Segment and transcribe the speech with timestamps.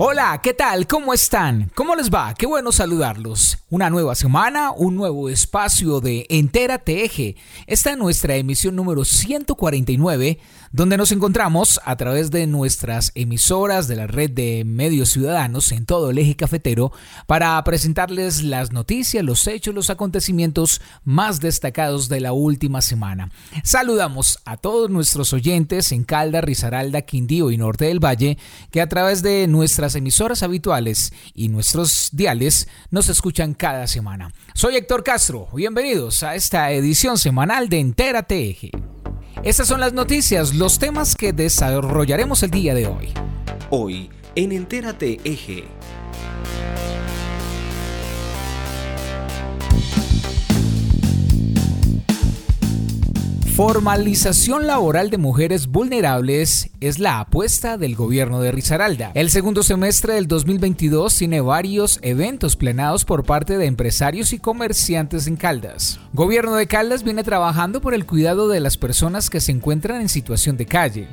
[0.00, 0.86] Hola, ¿qué tal?
[0.86, 1.72] ¿Cómo están?
[1.74, 2.32] ¿Cómo les va?
[2.34, 3.58] Qué bueno saludarlos.
[3.68, 7.34] Una nueva semana, un nuevo espacio de Entérate Eje.
[7.66, 10.38] Esta es nuestra emisión número 149
[10.72, 15.86] donde nos encontramos a través de nuestras emisoras de la red de medios ciudadanos en
[15.86, 16.92] todo el eje cafetero
[17.26, 23.30] para presentarles las noticias, los hechos, los acontecimientos más destacados de la última semana.
[23.64, 28.38] Saludamos a todos nuestros oyentes en Calda, Risaralda, Quindío y Norte del Valle
[28.70, 34.32] que a través de nuestras emisoras habituales y nuestros diales nos escuchan cada semana.
[34.54, 38.70] Soy Héctor Castro, bienvenidos a esta edición semanal de Entérate Eje.
[39.44, 43.12] Estas son las noticias, los temas que desarrollaremos el día de hoy.
[43.70, 45.64] Hoy, en Entérate Eje.
[53.58, 59.10] Formalización laboral de mujeres vulnerables es la apuesta del gobierno de Risaralda.
[59.14, 65.26] El segundo semestre del 2022 tiene varios eventos planeados por parte de empresarios y comerciantes
[65.26, 65.98] en Caldas.
[66.12, 70.08] Gobierno de Caldas viene trabajando por el cuidado de las personas que se encuentran en
[70.08, 71.08] situación de calle.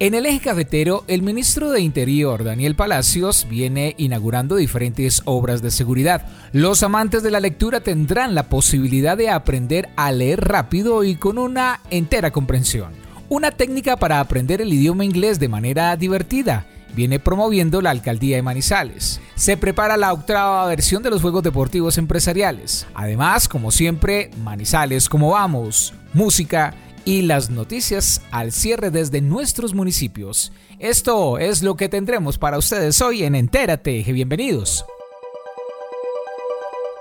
[0.00, 5.70] En el eje cafetero, el ministro de Interior, Daniel Palacios, viene inaugurando diferentes obras de
[5.70, 6.26] seguridad.
[6.52, 11.38] Los amantes de la lectura tendrán la posibilidad de aprender a leer rápido y con
[11.38, 12.92] una entera comprensión.
[13.28, 18.42] Una técnica para aprender el idioma inglés de manera divertida viene promoviendo la alcaldía de
[18.42, 19.20] Manizales.
[19.36, 22.86] Se prepara la octava versión de los Juegos Deportivos Empresariales.
[22.94, 26.74] Además, como siempre, Manizales como vamos, música
[27.04, 30.52] y las noticias al cierre desde nuestros municipios.
[30.78, 34.12] Esto es lo que tendremos para ustedes hoy en Entérate Eje.
[34.12, 34.84] Bienvenidos.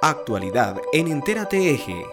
[0.01, 2.03] Actualidad en Entérate Eje.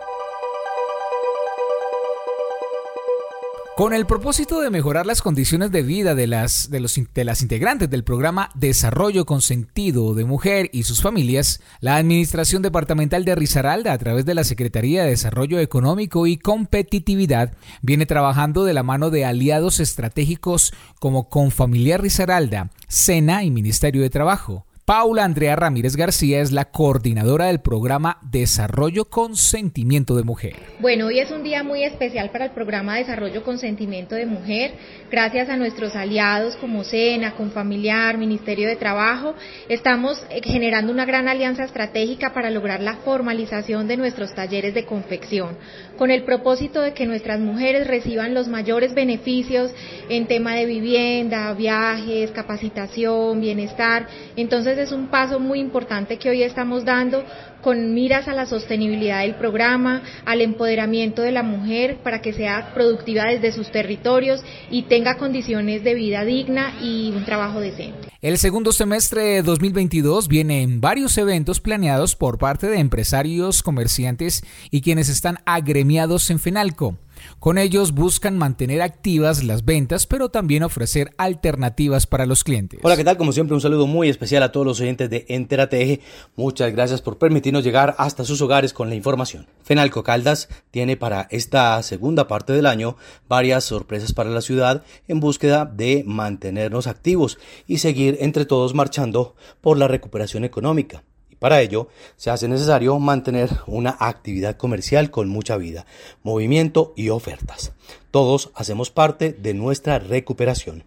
[3.80, 7.40] Con el propósito de mejorar las condiciones de vida de las, de, los, de las
[7.40, 13.34] integrantes del programa Desarrollo con Sentido de Mujer y sus familias, la Administración Departamental de
[13.34, 18.82] Risaralda, a través de la Secretaría de Desarrollo Económico y Competitividad, viene trabajando de la
[18.82, 24.66] mano de aliados estratégicos como Confamiliar Risaralda, SENA y Ministerio de Trabajo.
[24.90, 30.56] Paula Andrea Ramírez García es la coordinadora del programa Desarrollo con Sentimiento de Mujer.
[30.80, 34.72] Bueno, hoy es un día muy especial para el programa Desarrollo con Sentimiento de Mujer.
[35.08, 39.36] Gracias a nuestros aliados como SENA, Confamiliar, Ministerio de Trabajo,
[39.68, 44.86] estamos eh, generando una gran alianza estratégica para lograr la formalización de nuestros talleres de
[44.86, 45.56] confección,
[45.98, 49.70] con el propósito de que nuestras mujeres reciban los mayores beneficios
[50.08, 54.08] en tema de vivienda, viajes, capacitación, bienestar.
[54.34, 57.24] Entonces, es un paso muy importante que hoy estamos dando
[57.62, 62.72] con miras a la sostenibilidad del programa, al empoderamiento de la mujer para que sea
[62.74, 68.08] productiva desde sus territorios y tenga condiciones de vida digna y un trabajo decente.
[68.22, 74.42] El segundo semestre de 2022 viene en varios eventos planeados por parte de empresarios, comerciantes
[74.70, 76.96] y quienes están agremiados en FENALCO.
[77.38, 82.80] Con ellos buscan mantener activas las ventas, pero también ofrecer alternativas para los clientes.
[82.82, 83.16] Hola, ¿qué tal?
[83.16, 86.00] Como siempre, un saludo muy especial a todos los oyentes de Entérate
[86.36, 89.46] Muchas gracias por permitirnos llegar hasta sus hogares con la información.
[89.62, 92.96] Fenalco Caldas tiene para esta segunda parte del año
[93.28, 99.34] varias sorpresas para la ciudad en búsqueda de mantenernos activos y seguir entre todos marchando
[99.60, 101.02] por la recuperación económica.
[101.40, 105.86] Para ello, se hace necesario mantener una actividad comercial con mucha vida,
[106.22, 107.72] movimiento y ofertas.
[108.10, 110.84] Todos hacemos parte de nuestra recuperación.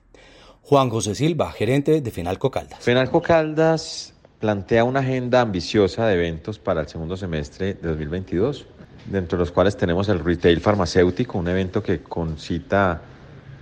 [0.62, 2.80] Juan José Silva, gerente de Fenalco Caldas.
[2.80, 8.68] Fenalco Caldas plantea una agenda ambiciosa de eventos para el segundo semestre de 2022,
[9.08, 13.02] dentro de los cuales tenemos el retail farmacéutico, un evento que concita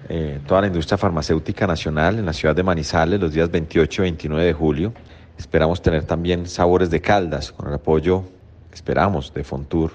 [0.10, 4.04] eh, toda la industria farmacéutica nacional en la ciudad de Manizales los días 28 y
[4.04, 4.94] 29 de julio.
[5.42, 8.26] Esperamos tener también sabores de caldas con el apoyo,
[8.72, 9.94] esperamos, de Fontur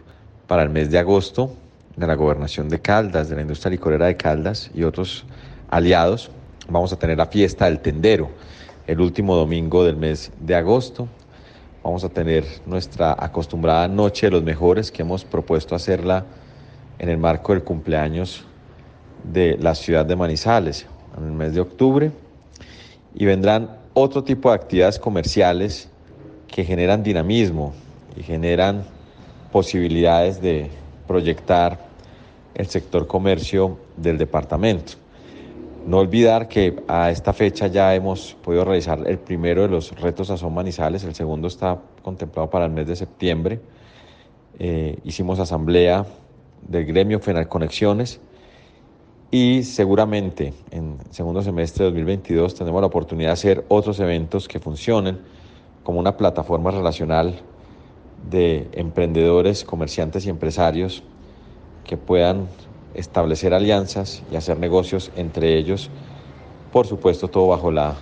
[0.48, 1.54] para el mes de agosto,
[1.96, 5.25] de la gobernación de Caldas, de la industria licorera de Caldas y otros
[5.70, 6.32] aliados.
[6.69, 8.28] Vamos a tener la fiesta del tendero
[8.88, 11.06] el último domingo del mes de agosto.
[11.84, 16.25] Vamos a tener nuestra acostumbrada Noche de los Mejores que hemos propuesto hacerla
[16.99, 18.44] en el marco del cumpleaños
[19.22, 22.10] de la ciudad de Manizales en el mes de octubre.
[23.14, 25.88] Y vendrán otro tipo de actividades comerciales
[26.48, 27.72] que generan dinamismo
[28.14, 28.84] y generan
[29.50, 30.70] posibilidades de
[31.06, 31.78] proyectar
[32.54, 34.93] el sector comercio del departamento.
[35.87, 40.31] No olvidar que a esta fecha ya hemos podido realizar el primero de los retos
[40.31, 43.60] a Manizales, el segundo está contemplado para el mes de septiembre.
[44.58, 46.04] Eh, hicimos asamblea
[46.69, 48.20] del gremio Fenal Conexiones
[49.31, 54.61] y seguramente en segundo semestre de 2022 tenemos la oportunidad de hacer otros eventos que
[54.61, 55.19] funcionen
[55.82, 57.40] como una plataforma relacional
[58.31, 61.02] de emprendedores, comerciantes y empresarios
[61.84, 62.46] que puedan
[62.94, 65.90] establecer alianzas y hacer negocios entre ellos,
[66.73, 67.96] por supuesto todo bajo la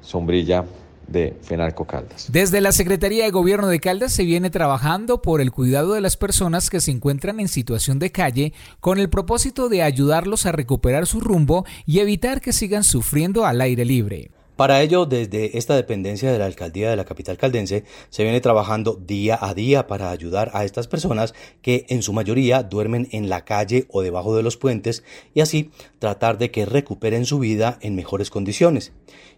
[0.00, 0.64] sombrilla
[1.08, 2.28] de Fenalco Caldas.
[2.30, 6.16] Desde la Secretaría de Gobierno de Caldas se viene trabajando por el cuidado de las
[6.16, 11.06] personas que se encuentran en situación de calle con el propósito de ayudarlos a recuperar
[11.06, 14.30] su rumbo y evitar que sigan sufriendo al aire libre.
[14.58, 18.96] Para ello, desde esta dependencia de la alcaldía de la capital caldense, se viene trabajando
[18.96, 21.32] día a día para ayudar a estas personas
[21.62, 25.70] que en su mayoría duermen en la calle o debajo de los puentes y así
[26.00, 28.92] tratar de que recuperen su vida en mejores condiciones.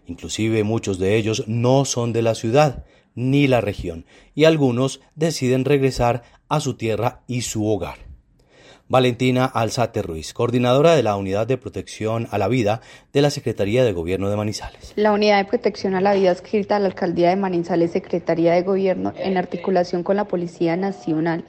[0.07, 2.83] Inclusive muchos de ellos no son de la ciudad
[3.13, 8.10] ni la región y algunos deciden regresar a su tierra y su hogar.
[8.91, 12.81] Valentina Alzate Ruiz, coordinadora de la Unidad de Protección a la Vida
[13.13, 14.91] de la Secretaría de Gobierno de Manizales.
[14.97, 18.63] La Unidad de Protección a la Vida escrita a la Alcaldía de Manizales, Secretaría de
[18.63, 21.45] Gobierno, en articulación con la Policía Nacional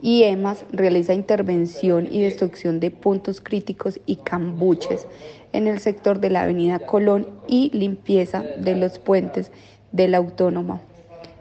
[0.00, 5.06] y EMAS, realiza intervención y destrucción de puntos críticos y cambuches
[5.52, 9.52] en el sector de la Avenida Colón y limpieza de los puentes
[9.92, 10.80] de la Autónoma.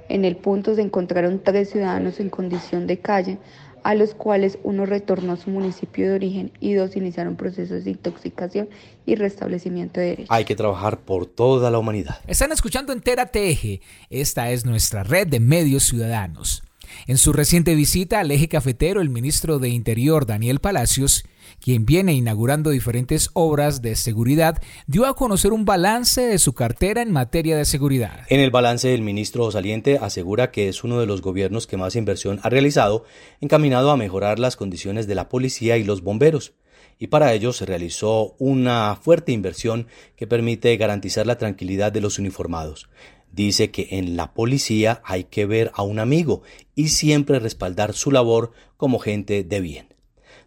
[0.07, 3.37] En el punto se encontraron tres ciudadanos en condición de calle,
[3.85, 7.91] a los cuales uno retornó a su municipio de origen y dos iniciaron procesos de
[7.91, 8.67] intoxicación
[9.05, 10.31] y restablecimiento de derechos.
[10.31, 12.19] Hay que trabajar por toda la humanidad.
[12.25, 13.81] Están escuchando Entera Teje.
[14.09, 16.64] Esta es nuestra red de medios ciudadanos.
[17.07, 21.23] En su reciente visita al eje cafetero, el ministro de Interior, Daniel Palacios,
[21.59, 27.01] quien viene inaugurando diferentes obras de seguridad, dio a conocer un balance de su cartera
[27.01, 28.21] en materia de seguridad.
[28.29, 31.95] En el balance, el ministro saliente asegura que es uno de los gobiernos que más
[31.95, 33.05] inversión ha realizado,
[33.41, 36.53] encaminado a mejorar las condiciones de la policía y los bomberos
[36.97, 42.19] y para ello se realizó una fuerte inversión que permite garantizar la tranquilidad de los
[42.19, 42.89] uniformados.
[43.35, 46.43] Dice que en la policía hay que ver a un amigo
[46.73, 49.87] y siempre respaldar su labor como gente de bien.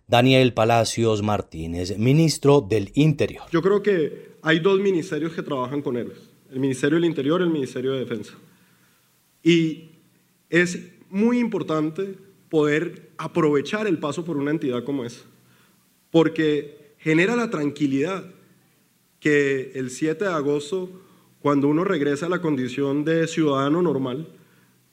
[0.06, 3.44] Daniel Palacios Martínez, ministro del Interior.
[3.52, 6.14] Yo creo que hay dos ministerios que trabajan con él,
[6.50, 8.32] el Ministerio del Interior y el Ministerio de Defensa.
[9.42, 9.90] Y
[10.48, 10.78] es
[11.10, 12.14] muy importante
[12.48, 15.20] poder aprovechar el paso por una entidad como esa,
[16.10, 18.24] porque genera la tranquilidad
[19.20, 20.90] que el 7 de agosto,
[21.40, 24.28] cuando uno regresa a la condición de ciudadano normal,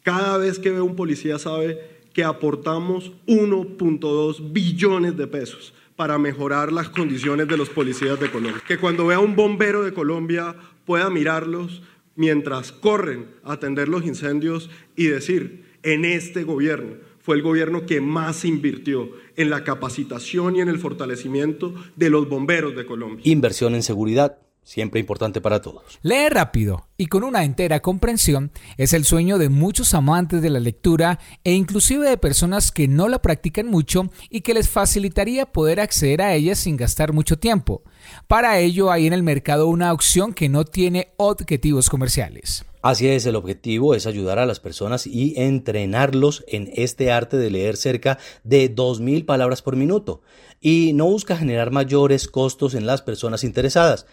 [0.04, 6.72] cada vez que ve un policía sabe que aportamos 1.2 billones de pesos para mejorar
[6.72, 8.62] las condiciones de los policías de Colombia.
[8.68, 10.56] Que cuando vea un bombero de Colombia
[10.86, 11.82] pueda mirarlos
[12.16, 18.02] mientras corren a atender los incendios y decir, en este gobierno fue el gobierno que
[18.02, 23.22] más invirtió en la capacitación y en el fortalecimiento de los bomberos de Colombia.
[23.24, 26.00] Inversión en seguridad siempre importante para todos.
[26.02, 30.60] Leer rápido y con una entera comprensión es el sueño de muchos amantes de la
[30.60, 35.80] lectura e inclusive de personas que no la practican mucho y que les facilitaría poder
[35.80, 37.84] acceder a ella sin gastar mucho tiempo.
[38.28, 42.66] Para ello hay en el mercado una opción que no tiene objetivos comerciales.
[42.82, 47.50] Así es, el objetivo es ayudar a las personas y entrenarlos en este arte de
[47.50, 50.22] leer cerca de 2.000 palabras por minuto.
[50.62, 54.06] Y no busca generar mayores costos en las personas interesadas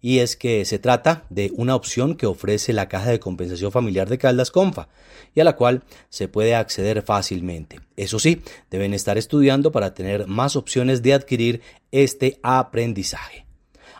[0.00, 4.08] y es que se trata de una opción que ofrece la Caja de Compensación Familiar
[4.08, 4.88] de Caldas Confa
[5.34, 7.80] y a la cual se puede acceder fácilmente.
[7.96, 11.60] Eso sí, deben estar estudiando para tener más opciones de adquirir
[11.92, 13.46] este aprendizaje.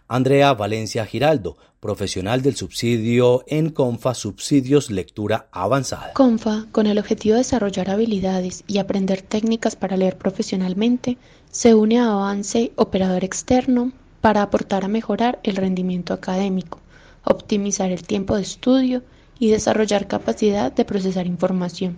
[0.08, 6.12] Andrea Valencia Giraldo, profesional del subsidio en Confa Subsidios Lectura Avanzada.
[6.14, 11.16] Confa, con el objetivo de desarrollar habilidades y aprender técnicas para leer profesionalmente,
[11.50, 16.80] se une a Avance Operador Externo, para aportar a mejorar el rendimiento académico,
[17.24, 19.02] optimizar el tiempo de estudio
[19.38, 21.96] y desarrollar capacidad de procesar información.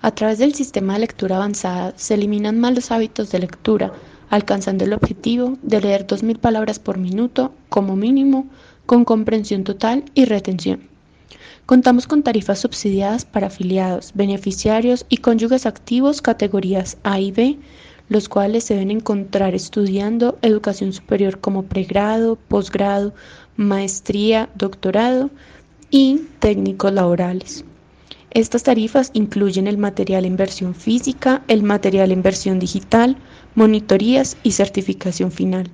[0.00, 3.92] A través del sistema de lectura avanzada se eliminan malos hábitos de lectura,
[4.30, 8.46] alcanzando el objetivo de leer 2.000 palabras por minuto como mínimo,
[8.86, 10.88] con comprensión total y retención.
[11.66, 17.58] Contamos con tarifas subsidiadas para afiliados, beneficiarios y cónyuges activos categorías A y B,
[18.08, 23.14] los cuales se deben encontrar estudiando educación superior como pregrado, posgrado,
[23.56, 25.30] maestría, doctorado
[25.90, 27.64] y técnicos laborales.
[28.30, 33.16] Estas tarifas incluyen el material en versión física, el material en versión digital,
[33.54, 35.70] monitorías y certificación final.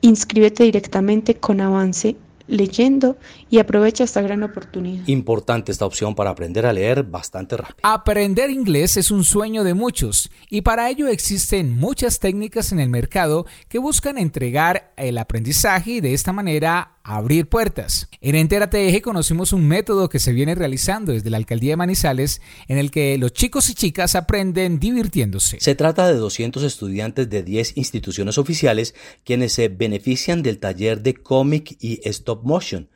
[0.00, 2.16] Inscríbete directamente con Avance
[2.48, 3.16] leyendo
[3.48, 5.06] y aprovecha esta gran oportunidad.
[5.06, 7.78] Importante esta opción para aprender a leer bastante rápido.
[7.82, 12.88] Aprender inglés es un sueño de muchos y para ello existen muchas técnicas en el
[12.88, 18.08] mercado que buscan entregar el aprendizaje y de esta manera abrir puertas.
[18.20, 22.42] En Entera TEG conocimos un método que se viene realizando desde la alcaldía de Manizales
[22.66, 25.58] en el que los chicos y chicas aprenden divirtiéndose.
[25.60, 31.14] Se trata de 200 estudiantes de 10 instituciones oficiales quienes se benefician del taller de
[31.14, 32.88] cómic y stop motion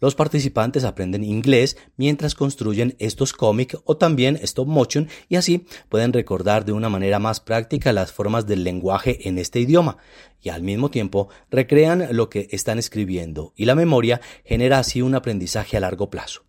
[0.00, 6.12] los participantes aprenden inglés mientras construyen estos cómics o también stop motion y así pueden
[6.12, 9.98] recordar de una manera más práctica las formas del lenguaje en este idioma
[10.42, 15.14] y al mismo tiempo recrean lo que están escribiendo y la memoria genera así un
[15.14, 16.44] aprendizaje a largo plazo,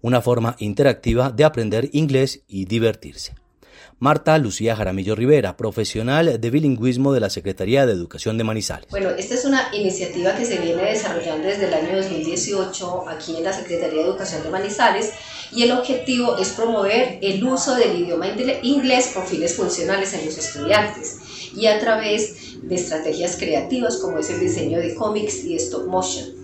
[0.00, 3.34] una forma interactiva de aprender inglés y divertirse.
[3.98, 8.90] Marta Lucía Jaramillo Rivera, profesional de bilingüismo de la Secretaría de Educación de Manizales.
[8.90, 13.44] Bueno, esta es una iniciativa que se viene desarrollando desde el año 2018 aquí en
[13.44, 15.12] la Secretaría de Educación de Manizales
[15.50, 18.26] y el objetivo es promover el uso del idioma
[18.60, 21.16] inglés con fines funcionales en los estudiantes
[21.56, 26.36] y a través de estrategias creativas como es el diseño de cómics y stop motion.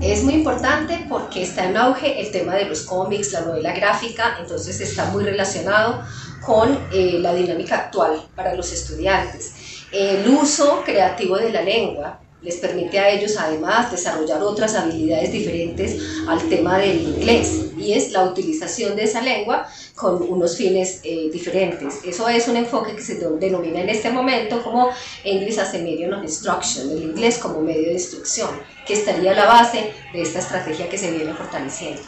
[0.00, 4.36] Es muy importante porque está en auge el tema de los cómics, la novela gráfica,
[4.40, 6.04] entonces está muy relacionado
[6.46, 9.54] con eh, la dinámica actual para los estudiantes.
[9.90, 16.00] El uso creativo de la lengua les permite a ellos además desarrollar otras habilidades diferentes
[16.28, 21.28] al tema del inglés y es la utilización de esa lengua con unos fines eh,
[21.32, 22.00] diferentes.
[22.04, 24.90] Eso es un enfoque que se denomina en este momento como
[25.24, 28.50] English as a Medium of Instruction, el inglés como medio de instrucción,
[28.86, 32.02] que estaría a la base de esta estrategia que se viene fortaleciendo.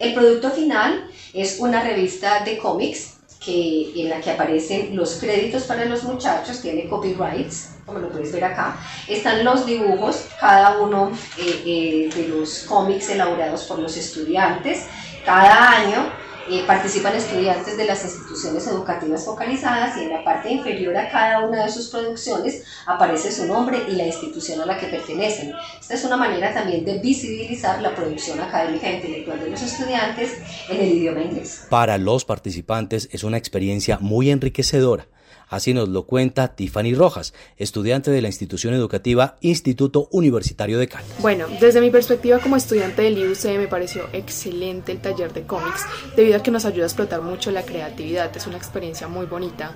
[0.00, 5.64] El producto final es una revista de cómics que, en la que aparecen los créditos
[5.64, 8.78] para los muchachos, tiene copyrights, como lo puedes ver acá.
[9.08, 14.86] Están los dibujos, cada uno eh, eh, de los cómics elaborados por los estudiantes.
[15.24, 16.10] Cada año
[16.48, 21.40] eh, participan estudiantes de las instituciones educativas focalizadas y en la parte inferior a cada
[21.46, 25.52] una de sus producciones aparece su nombre y la institución a la que pertenecen.
[25.80, 30.38] Esta es una manera también de visibilizar la producción académica e intelectual de los estudiantes
[30.68, 31.66] en el idioma inglés.
[31.68, 35.06] Para los participantes es una experiencia muy enriquecedora
[35.50, 41.04] Así nos lo cuenta Tiffany Rojas, estudiante de la institución educativa Instituto Universitario de Cali.
[41.18, 45.84] Bueno, desde mi perspectiva como estudiante del IUC me pareció excelente el taller de cómics,
[46.16, 48.34] debido a que nos ayuda a explotar mucho la creatividad.
[48.36, 49.74] Es una experiencia muy bonita,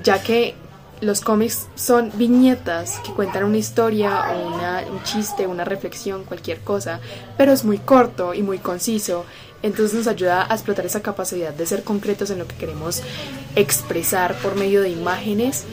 [0.00, 0.54] ya que
[1.00, 7.00] los cómics son viñetas que cuentan una historia o un chiste, una reflexión, cualquier cosa,
[7.36, 9.24] pero es muy corto y muy conciso
[9.62, 13.02] entonces nos ayuda a explotar esa capacidad de ser concretos en lo que queremos
[13.56, 15.64] expresar por medio de imágenes.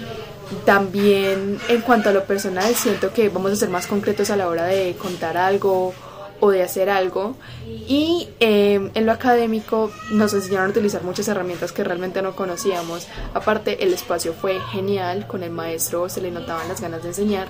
[0.66, 4.48] También en cuanto a lo personal, siento que vamos a ser más concretos a la
[4.48, 5.94] hora de contar algo
[6.40, 7.36] o de hacer algo.
[7.66, 13.08] Y em, en lo académico nos enseñaron a utilizar muchas herramientas que realmente no conocíamos.
[13.34, 17.48] Aparte, el espacio fue genial, con el maestro se le notaban las ganas de enseñar.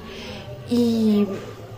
[0.70, 1.26] Y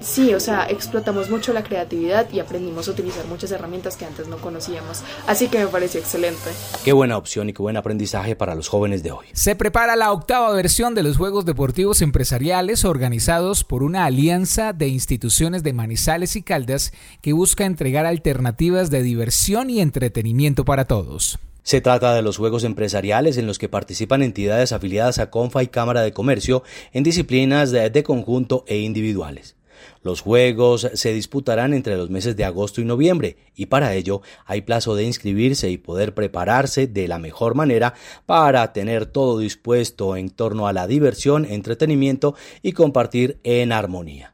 [0.01, 4.27] Sí, o sea, explotamos mucho la creatividad y aprendimos a utilizar muchas herramientas que antes
[4.27, 5.01] no conocíamos.
[5.27, 6.49] Así que me pareció excelente.
[6.85, 9.25] Qué buena opción y qué buen aprendizaje para los jóvenes de hoy.
[9.33, 14.87] Se prepara la octava versión de los Juegos Deportivos Empresariales organizados por una alianza de
[14.87, 21.39] instituciones de Manizales y Caldas que busca entregar alternativas de diversión y entretenimiento para todos.
[21.63, 25.67] Se trata de los juegos empresariales en los que participan entidades afiliadas a CONFA y
[25.67, 26.63] Cámara de Comercio
[26.93, 29.58] en disciplinas de conjunto e individuales.
[30.03, 34.61] Los Juegos se disputarán entre los meses de agosto y noviembre y para ello hay
[34.61, 37.93] plazo de inscribirse y poder prepararse de la mejor manera
[38.25, 44.33] para tener todo dispuesto en torno a la diversión, entretenimiento y compartir en armonía.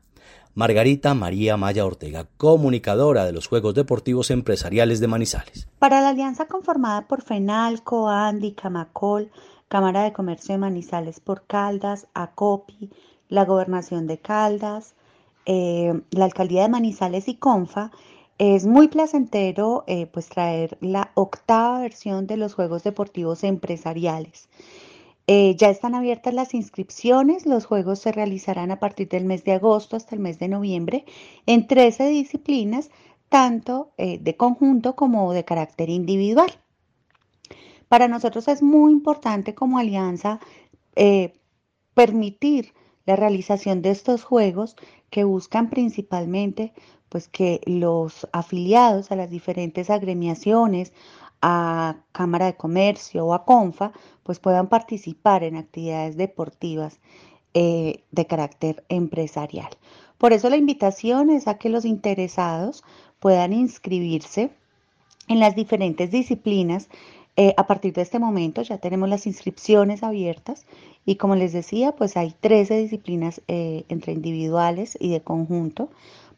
[0.55, 5.67] Margarita María Maya Ortega, comunicadora de los Juegos Deportivos Empresariales de Manizales.
[5.79, 9.31] Para la alianza conformada por FENALCO, ANDI, Camacol,
[9.67, 12.89] Cámara de Comercio de Manizales por Caldas, ACOPI,
[13.27, 14.95] la Gobernación de Caldas,
[15.45, 17.91] eh, la alcaldía de Manizales y Confa,
[18.37, 24.49] es muy placentero eh, pues traer la octava versión de los Juegos Deportivos Empresariales.
[25.27, 29.53] Eh, ya están abiertas las inscripciones, los juegos se realizarán a partir del mes de
[29.53, 31.05] agosto hasta el mes de noviembre
[31.45, 32.89] en 13 disciplinas,
[33.29, 36.51] tanto de conjunto como de carácter individual.
[37.87, 40.39] Para nosotros es muy importante como alianza
[41.95, 42.73] permitir
[43.05, 44.75] la realización de estos juegos
[45.09, 46.73] que buscan principalmente
[47.09, 50.91] pues que los afiliados a las diferentes agremiaciones,
[51.41, 53.91] a Cámara de Comercio o a CONFA,
[54.23, 56.99] pues puedan participar en actividades deportivas
[57.53, 59.69] eh, de carácter empresarial.
[60.17, 62.83] Por eso la invitación es a que los interesados
[63.19, 64.51] puedan inscribirse
[65.27, 66.89] en las diferentes disciplinas.
[67.37, 70.65] Eh, a partir de este momento ya tenemos las inscripciones abiertas
[71.05, 75.89] y como les decía, pues hay 13 disciplinas eh, entre individuales y de conjunto.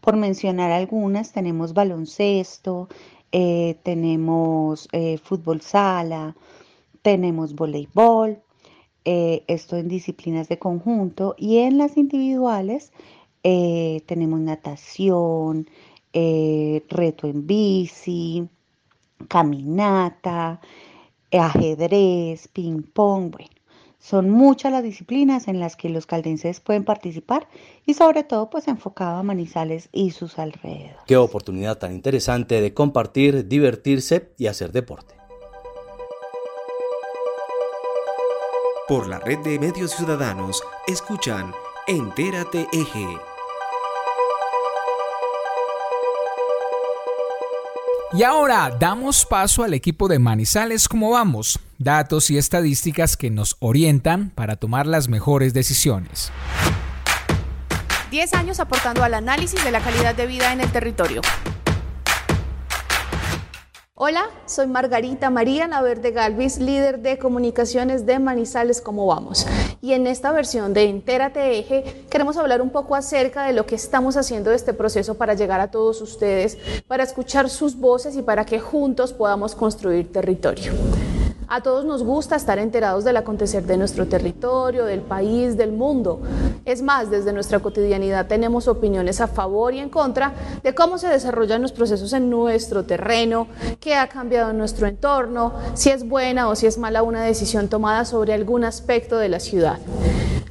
[0.01, 2.89] Por mencionar algunas, tenemos baloncesto,
[3.31, 4.87] eh, tenemos
[5.21, 6.35] fútbol sala,
[7.01, 8.41] tenemos voleibol,
[9.03, 12.91] esto en disciplinas de conjunto y en las individuales
[13.41, 15.69] tenemos natación,
[16.13, 18.49] reto en bici,
[19.27, 20.59] caminata,
[21.31, 23.49] ajedrez, ping pong, bueno,
[23.99, 27.47] son muchas las disciplinas en las que los caldenses pueden participar
[27.85, 30.95] y sobre todo pues enfocado a Manizales y sus alrededores.
[31.07, 35.15] Qué oportunidad tan interesante de compartir, divertirse y hacer deporte.
[38.87, 41.51] Por la red de medios ciudadanos, escuchan
[41.87, 43.07] Entérate Eje
[48.13, 53.57] Y ahora damos paso al equipo de Manizales como vamos, datos y estadísticas que nos
[53.59, 56.31] orientan para tomar las mejores decisiones.
[58.09, 61.21] 10 años aportando al análisis de la calidad de vida en el territorio.
[63.93, 69.45] Hola, soy Margarita María Laverde Galvis, líder de comunicaciones de Manizales Como Vamos.
[69.81, 73.75] Y en esta versión de Entérate Eje queremos hablar un poco acerca de lo que
[73.75, 76.57] estamos haciendo de este proceso para llegar a todos ustedes,
[76.87, 80.73] para escuchar sus voces y para que juntos podamos construir territorio.
[81.49, 86.21] A todos nos gusta estar enterados del acontecer de nuestro territorio, del país, del mundo.
[86.65, 91.07] Es más, desde nuestra cotidianidad tenemos opiniones a favor y en contra de cómo se
[91.07, 93.47] desarrollan los procesos en nuestro terreno,
[93.79, 97.69] qué ha cambiado en nuestro entorno, si es buena o si es mala una decisión
[97.69, 99.79] tomada sobre algún aspecto de la ciudad.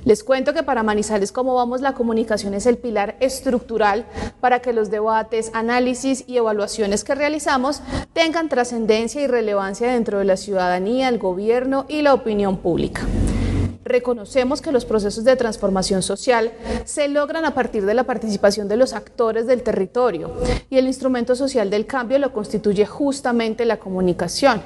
[0.06, 4.06] Les cuento que para Manizales como vamos la comunicación es el pilar estructural
[4.40, 7.82] para que los debates, análisis y evaluaciones que realizamos
[8.12, 13.02] tengan trascendencia y relevancia dentro de la ciudadanía, el gobierno y la opinión pública.
[13.84, 16.52] Reconocemos que los procesos de transformación social
[16.84, 20.32] se logran a partir de la participación de los actores del territorio
[20.70, 24.62] y el instrumento social del cambio lo constituye justamente la comunicación.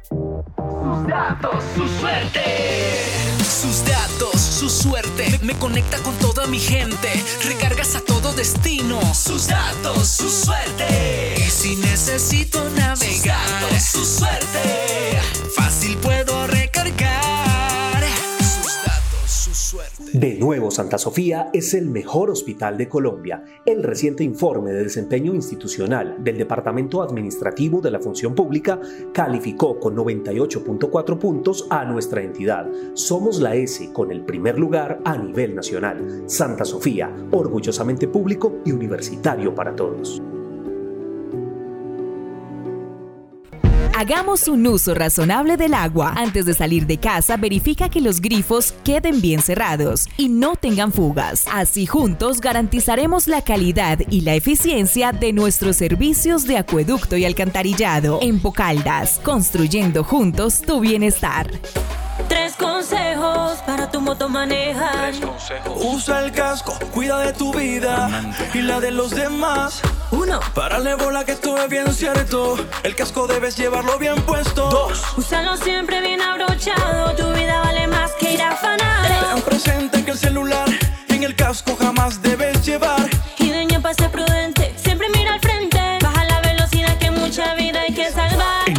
[0.09, 3.10] Sus datos, su suerte.
[4.61, 5.41] Sus datos, su suerte.
[5.43, 7.09] Me, conecta con toda mi gente.
[7.45, 9.01] Recargas a todo destino.
[9.15, 11.49] Sus datos, su suerte.
[11.51, 13.81] Si necesito navegar.
[13.81, 15.19] su suerte.
[15.57, 16.20] Fácil puedo
[20.21, 23.43] De nuevo, Santa Sofía es el mejor hospital de Colombia.
[23.65, 28.79] El reciente informe de desempeño institucional del Departamento Administrativo de la Función Pública
[29.15, 32.69] calificó con 98.4 puntos a nuestra entidad.
[32.93, 36.25] Somos la S con el primer lugar a nivel nacional.
[36.27, 40.21] Santa Sofía, orgullosamente público y universitario para todos.
[44.01, 46.15] Hagamos un uso razonable del agua.
[46.17, 50.91] Antes de salir de casa, verifica que los grifos queden bien cerrados y no tengan
[50.91, 51.45] fugas.
[51.53, 58.21] Así juntos garantizaremos la calidad y la eficiencia de nuestros servicios de acueducto y alcantarillado.
[58.23, 61.51] En Pocaldas, construyendo juntos tu bienestar.
[62.29, 65.13] Tres consejos para tu moto manejar.
[65.77, 68.09] Usa el casco, cuida de tu vida
[68.55, 69.81] y la de los demás.
[70.11, 70.41] Uno.
[70.55, 72.57] Párale bola que esto es bien cierto.
[72.83, 74.69] El casco debes llevarlo bien puesto.
[74.69, 75.03] Dos.
[75.17, 77.15] Úsalo siempre bien abrochado.
[77.15, 79.07] Tu vida vale más que ir a afanar.
[79.35, 80.69] Ten presente que el celular
[81.09, 83.20] en el casco jamás debes llevar.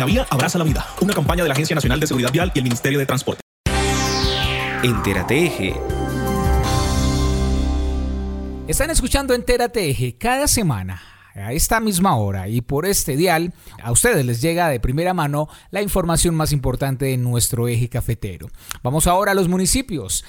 [0.02, 0.84] La vía abraza la vida.
[1.00, 3.42] Una campaña de la Agencia Nacional de Seguridad Vial y el Ministerio de Transporte.
[4.82, 5.76] Entérate Eje.
[8.68, 11.04] Están escuchando Entérate Eje cada semana
[11.36, 15.48] a esta misma hora y por este dial, a ustedes les llega de primera mano
[15.70, 18.50] la información más importante de nuestro eje cafetero.
[18.82, 20.26] Vamos ahora a los municipios.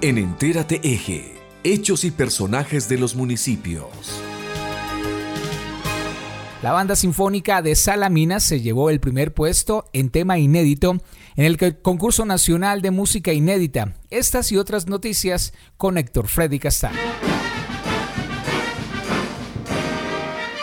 [0.00, 3.88] En Entérate Eje, hechos y personajes de los municipios.
[6.64, 10.92] La banda sinfónica de Salamina se llevó el primer puesto en tema inédito
[11.36, 13.92] en el concurso nacional de música inédita.
[14.08, 16.96] Estas y otras noticias con Héctor Freddy Castaño.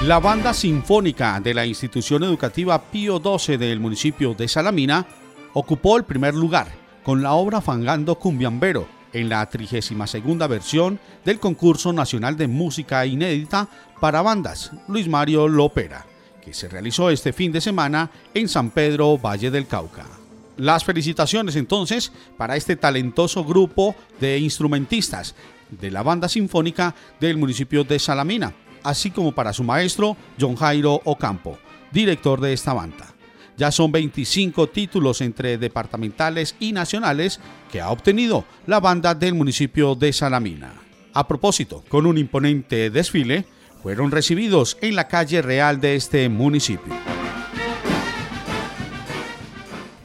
[0.02, 5.06] La banda sinfónica de la institución educativa Pío XII del municipio de Salamina
[5.54, 6.70] ocupó el primer lugar
[7.04, 13.68] con la obra Fangando Cumbiambero en la 32 versión del concurso nacional de música inédita
[14.00, 16.06] para bandas Luis Mario Lopera,
[16.44, 20.06] que se realizó este fin de semana en San Pedro, Valle del Cauca.
[20.58, 25.36] Las felicitaciones entonces para este talentoso grupo de instrumentistas
[25.70, 31.02] de la banda sinfónica del municipio de Salamina, así como para su maestro John Jairo
[31.06, 31.58] Ocampo,
[31.92, 33.11] director de esta banda.
[33.62, 37.40] Ya son 25 títulos entre departamentales y nacionales
[37.72, 40.74] que ha obtenido la banda del municipio de Salamina.
[41.14, 43.46] A propósito, con un imponente desfile,
[43.84, 46.92] fueron recibidos en la calle real de este municipio.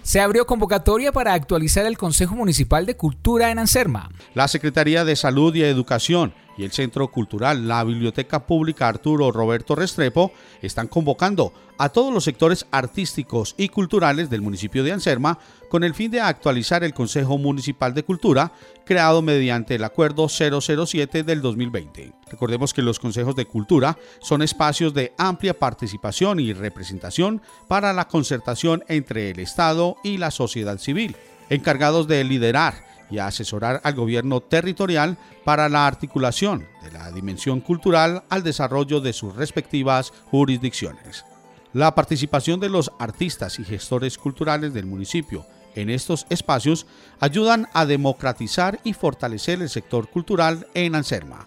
[0.02, 4.10] Se abrió convocatoria para actualizar el Consejo Municipal de Cultura en Anserma.
[4.34, 9.74] La Secretaría de Salud y Educación y el Centro Cultural, la Biblioteca Pública Arturo Roberto
[9.74, 15.38] Restrepo, están convocando a todos los sectores artísticos y culturales del municipio de Anserma
[15.68, 18.52] con el fin de actualizar el Consejo Municipal de Cultura
[18.84, 22.12] creado mediante el Acuerdo 007 del 2020.
[22.30, 28.08] Recordemos que los consejos de cultura son espacios de amplia participación y representación para la
[28.08, 31.16] concertación entre el Estado y la sociedad civil,
[31.50, 38.24] encargados de liderar y asesorar al gobierno territorial para la articulación de la dimensión cultural
[38.28, 41.24] al desarrollo de sus respectivas jurisdicciones.
[41.72, 46.86] La participación de los artistas y gestores culturales del municipio en estos espacios
[47.20, 51.46] ayudan a democratizar y fortalecer el sector cultural en Anserma.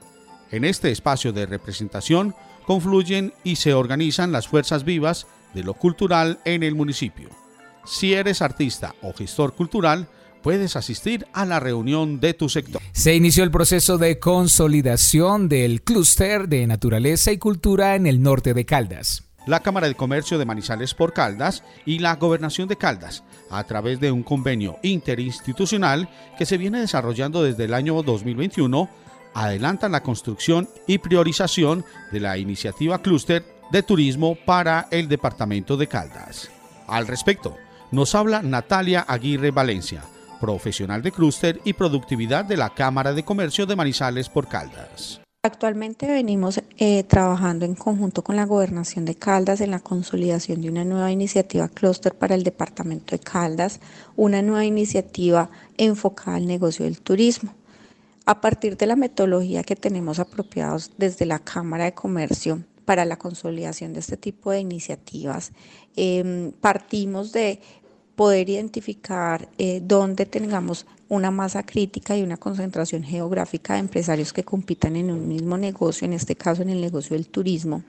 [0.52, 6.40] En este espacio de representación confluyen y se organizan las fuerzas vivas de lo cultural
[6.46, 7.30] en el municipio.
[7.86, 10.08] Si eres artista o gestor cultural,
[10.42, 12.82] puedes asistir a la reunión de tu sector.
[12.92, 18.54] Se inició el proceso de consolidación del clúster de naturaleza y cultura en el norte
[18.54, 19.24] de Caldas.
[19.46, 24.00] La Cámara de Comercio de Manizales por Caldas y la Gobernación de Caldas, a través
[24.00, 28.90] de un convenio interinstitucional que se viene desarrollando desde el año 2021,
[29.34, 35.88] adelantan la construcción y priorización de la iniciativa clúster de turismo para el departamento de
[35.88, 36.50] Caldas.
[36.88, 37.56] Al respecto,
[37.92, 40.04] nos habla Natalia Aguirre Valencia,
[40.40, 45.22] profesional de clúster y productividad de la Cámara de Comercio de Manizales por Caldas.
[45.42, 50.70] Actualmente venimos eh, trabajando en conjunto con la Gobernación de Caldas en la consolidación de
[50.70, 53.80] una nueva iniciativa clúster para el departamento de Caldas,
[54.18, 57.54] una nueva iniciativa enfocada al negocio del turismo.
[58.26, 63.18] A partir de la metodología que tenemos apropiados desde la Cámara de Comercio para la
[63.18, 65.54] consolidación de este tipo de iniciativas,
[65.96, 67.62] em, partimos de
[68.20, 74.44] poder identificar eh, dónde tengamos una masa crítica y una concentración geográfica de empresarios que
[74.44, 77.82] compitan en un mismo negocio, en este caso en el negocio del turismo.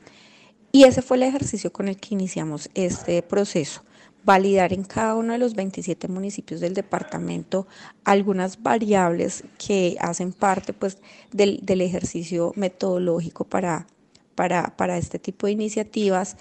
[0.71, 3.83] Y ese fue el ejercicio con el que iniciamos este proceso
[4.23, 7.67] validar en cada uno de los 27 municipios del departamento
[8.05, 10.99] algunas variables que hacen parte pues,
[11.33, 13.89] del, del ejercicio metodológico para,
[14.37, 16.37] para, para, este tipo de iniciativas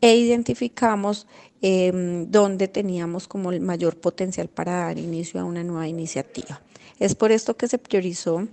[0.00, 1.26] e identificamos
[1.62, 1.92] eh,
[2.28, 6.60] dónde teníamos como el mayor potencial para dar inicio a una nueva iniciativa.
[6.98, 8.46] Es por esto que se priorizó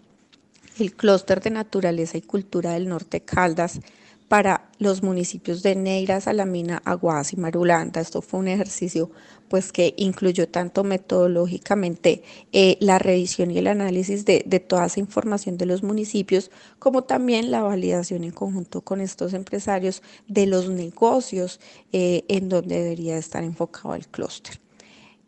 [0.80, 3.82] el clúster de naturaleza y cultura del norte Caldas
[4.32, 8.00] para los municipios de Neira, Salamina, Aguadas y Marulanda.
[8.00, 9.12] Esto fue un ejercicio
[9.50, 15.58] pues que incluyó tanto metodológicamente eh, la revisión y el análisis de, toda esa información
[15.58, 21.60] de los municipios, como también la validación en conjunto con estos empresarios de los negocios
[21.92, 24.62] eh, en donde debería estar enfocado el clúster.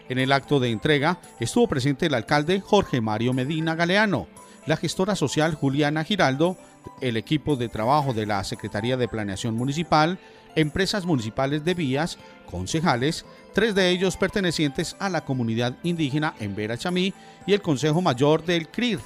[0.08, 4.26] En el acto de entrega estuvo presente el alcalde Jorge Mario Medina Galeano,
[4.66, 6.56] la gestora social Juliana Giraldo,
[7.00, 10.18] el equipo de trabajo de la Secretaría de Planeación Municipal,
[10.56, 12.18] empresas municipales de vías,
[12.50, 17.14] concejales, tres de ellos pertenecientes a la comunidad indígena en Vera Chamí
[17.46, 19.00] y el Consejo Mayor del CRIR.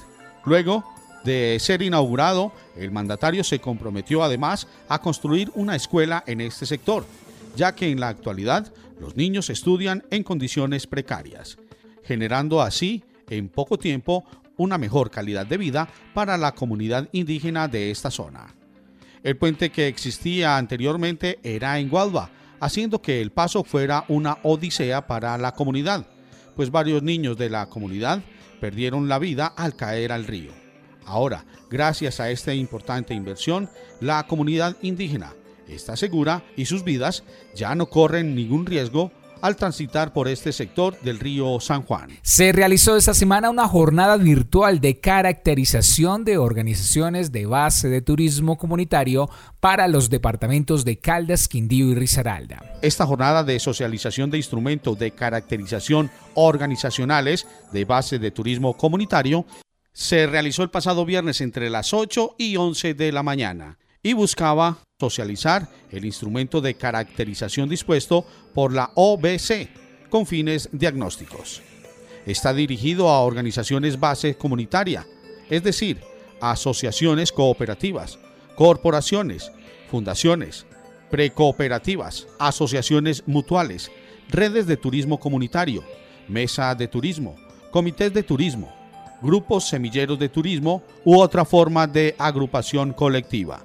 [0.45, 0.83] Luego,
[1.23, 7.05] de ser inaugurado, el mandatario se comprometió además a construir una escuela en este sector,
[7.55, 11.57] ya que en la actualidad los niños estudian en condiciones precarias,
[12.03, 14.23] generando así, en poco tiempo,
[14.57, 18.53] una mejor calidad de vida para la comunidad indígena de esta zona.
[19.23, 22.29] El puente que existía anteriormente era en Gualba,
[22.59, 26.05] haciendo que el paso fuera una odisea para la comunidad,
[26.55, 28.21] pues varios niños de la comunidad
[28.65, 30.51] perdieron la vida al caer al río.
[31.05, 33.69] Ahora, gracias a esta importante inversión,
[34.01, 35.35] la comunidad indígena
[35.67, 37.23] está segura y sus vidas
[37.53, 42.09] ya no corren ningún riesgo al transitar por este sector del río San Juan.
[42.21, 48.57] Se realizó esta semana una jornada virtual de caracterización de organizaciones de base de turismo
[48.57, 52.61] comunitario para los departamentos de Caldas, Quindío y Risaralda.
[52.81, 59.45] Esta jornada de socialización de instrumentos de caracterización organizacionales de base de turismo comunitario
[59.93, 64.79] se realizó el pasado viernes entre las 8 y 11 de la mañana y buscaba
[64.97, 69.67] socializar el instrumento de caracterización dispuesto por la OBC
[70.09, 71.61] con fines diagnósticos.
[72.25, 75.05] Está dirigido a organizaciones base comunitaria,
[75.49, 75.99] es decir,
[76.39, 78.19] asociaciones cooperativas,
[78.55, 79.51] corporaciones,
[79.91, 80.65] fundaciones,
[81.11, 83.91] precooperativas, asociaciones mutuales,
[84.29, 85.83] redes de turismo comunitario,
[86.29, 87.35] mesa de turismo,
[87.69, 88.73] comités de turismo,
[89.21, 93.64] grupos semilleros de turismo u otra forma de agrupación colectiva.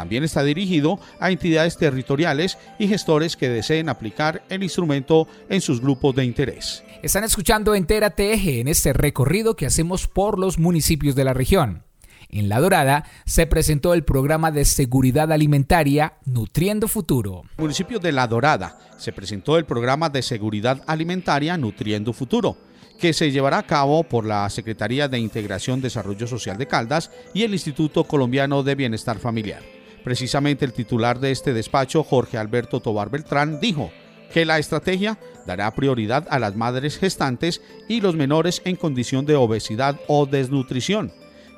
[0.00, 5.82] También está dirigido a entidades territoriales y gestores que deseen aplicar el instrumento en sus
[5.82, 6.82] grupos de interés.
[7.02, 11.82] Están escuchando Entérate Eje en este recorrido que hacemos por los municipios de la región.
[12.30, 17.42] En La Dorada se presentó el programa de seguridad alimentaria Nutriendo Futuro.
[17.42, 22.56] En el municipio de La Dorada se presentó el programa de seguridad alimentaria Nutriendo Futuro
[22.98, 27.42] que se llevará a cabo por la Secretaría de Integración Desarrollo Social de Caldas y
[27.42, 29.79] el Instituto Colombiano de Bienestar Familiar.
[30.04, 33.90] Precisamente el titular de este despacho, Jorge Alberto Tobar Beltrán, dijo
[34.32, 39.36] que la estrategia dará prioridad a las madres gestantes y los menores en condición de
[39.36, 41.12] obesidad o desnutrición,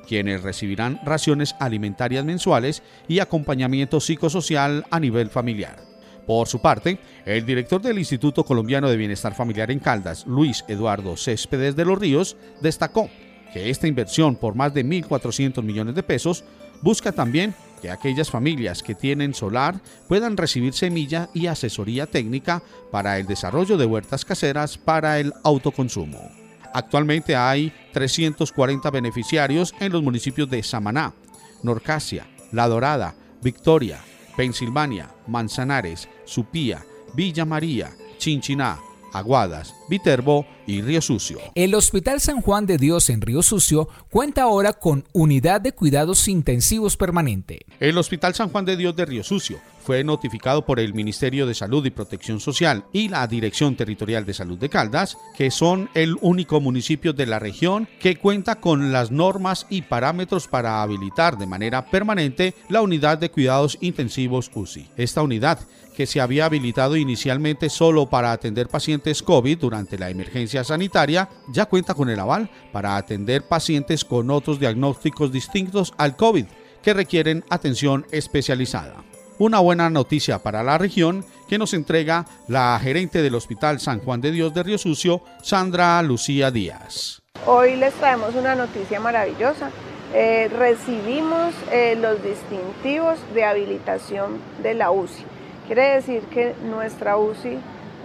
[0.07, 5.93] quienes recibirán raciones alimentarias mensuales y acompañamiento psicosocial a nivel familiar.
[6.25, 11.17] Por su parte, el director del Instituto Colombiano de Bienestar Familiar en Caldas, Luis Eduardo
[11.17, 13.09] Céspedes de los Ríos, destacó
[13.53, 16.43] que esta inversión por más de 1.400 millones de pesos
[16.81, 17.53] busca también
[17.83, 19.75] que aquellas familias que tienen solar
[20.07, 26.31] puedan recibir semilla y asesoría técnica para el desarrollo de huertas caseras para el autoconsumo.
[26.73, 31.13] Actualmente hay 340 beneficiarios en los municipios de Samaná,
[31.61, 33.99] Norcasia, La Dorada, Victoria,
[34.37, 38.79] Pensilvania, Manzanares, Supía, Villa María, Chinchiná,
[39.13, 41.39] Aguadas, Viterbo y Río Sucio.
[41.55, 46.27] El Hospital San Juan de Dios en Río Sucio cuenta ahora con unidad de cuidados
[46.27, 47.65] intensivos permanente.
[47.79, 51.53] El Hospital San Juan de Dios de Río Sucio fue notificado por el Ministerio de
[51.53, 56.15] Salud y Protección Social y la Dirección Territorial de Salud de Caldas, que son el
[56.21, 61.45] único municipio de la región que cuenta con las normas y parámetros para habilitar de
[61.45, 64.87] manera permanente la unidad de cuidados intensivos UCI.
[64.95, 65.59] Esta unidad
[65.93, 71.67] que se había habilitado inicialmente solo para atender pacientes COVID durante la emergencia sanitaria, ya
[71.67, 76.45] cuenta con el aval para atender pacientes con otros diagnósticos distintos al COVID
[76.81, 79.03] que requieren atención especializada.
[79.39, 84.21] Una buena noticia para la región que nos entrega la gerente del Hospital San Juan
[84.21, 87.23] de Dios de Río Sucio, Sandra Lucía Díaz.
[87.47, 89.71] Hoy les traemos una noticia maravillosa.
[90.13, 95.25] Eh, recibimos eh, los distintivos de habilitación de la UCI.
[95.65, 97.57] Quiere decir que nuestra UCI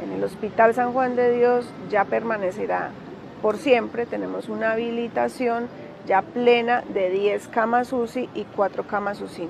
[0.02, 2.90] en el Hospital San Juan de Dios ya permanecerá
[3.42, 4.06] por siempre.
[4.06, 5.68] Tenemos una habilitación
[6.06, 9.46] ya plena de 10 camas UCI y 4 camas UCI.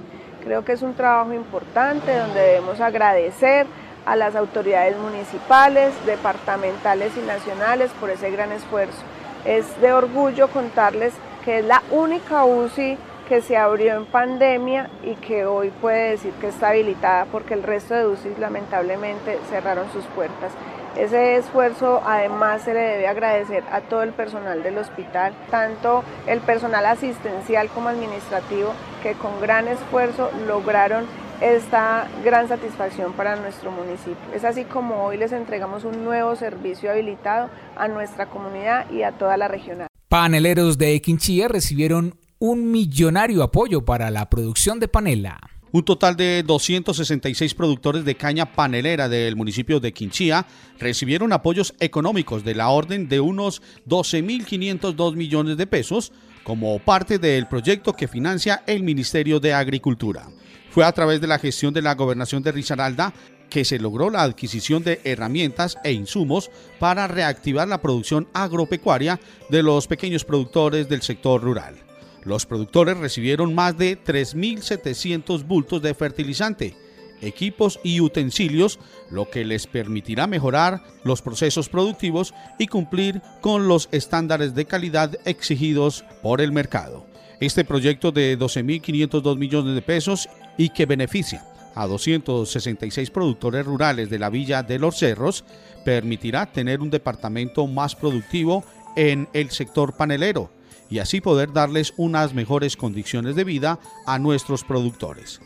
[0.48, 3.66] Creo que es un trabajo importante donde debemos agradecer
[4.06, 9.02] a las autoridades municipales, departamentales y nacionales por ese gran esfuerzo.
[9.44, 11.12] Es de orgullo contarles
[11.44, 12.96] que es la única UCI
[13.28, 17.62] que se abrió en pandemia y que hoy puede decir que está habilitada porque el
[17.62, 20.52] resto de UCI lamentablemente cerraron sus puertas.
[20.96, 26.40] Ese esfuerzo además se le debe agradecer a todo el personal del hospital, tanto el
[26.40, 31.06] personal asistencial como administrativo, que con gran esfuerzo lograron
[31.40, 34.16] esta gran satisfacción para nuestro municipio.
[34.34, 39.12] Es así como hoy les entregamos un nuevo servicio habilitado a nuestra comunidad y a
[39.12, 39.88] toda la regional.
[40.08, 45.38] Paneleros de Quinchía recibieron un millonario apoyo para la producción de panela.
[45.70, 50.46] Un total de 266 productores de caña panelera del municipio de Quinchía
[50.78, 56.12] recibieron apoyos económicos de la orden de unos 12.502 millones de pesos
[56.48, 60.30] como parte del proyecto que financia el Ministerio de Agricultura.
[60.70, 63.12] Fue a través de la gestión de la gobernación de Risaralda
[63.50, 69.62] que se logró la adquisición de herramientas e insumos para reactivar la producción agropecuaria de
[69.62, 71.76] los pequeños productores del sector rural.
[72.24, 76.74] Los productores recibieron más de 3.700 bultos de fertilizante,
[77.20, 78.78] equipos y utensilios,
[79.10, 85.16] lo que les permitirá mejorar los procesos productivos y cumplir con los estándares de calidad
[85.24, 87.06] exigidos por el mercado.
[87.40, 94.18] Este proyecto de 12.502 millones de pesos y que beneficia a 266 productores rurales de
[94.18, 95.44] la Villa de los Cerros
[95.84, 98.64] permitirá tener un departamento más productivo
[98.96, 100.50] en el sector panelero
[100.90, 105.40] y así poder darles unas mejores condiciones de vida a nuestros productores,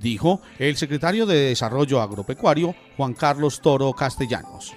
[0.00, 4.74] dijo el secretario de Desarrollo Agropecuario Juan Carlos Toro Castellanos.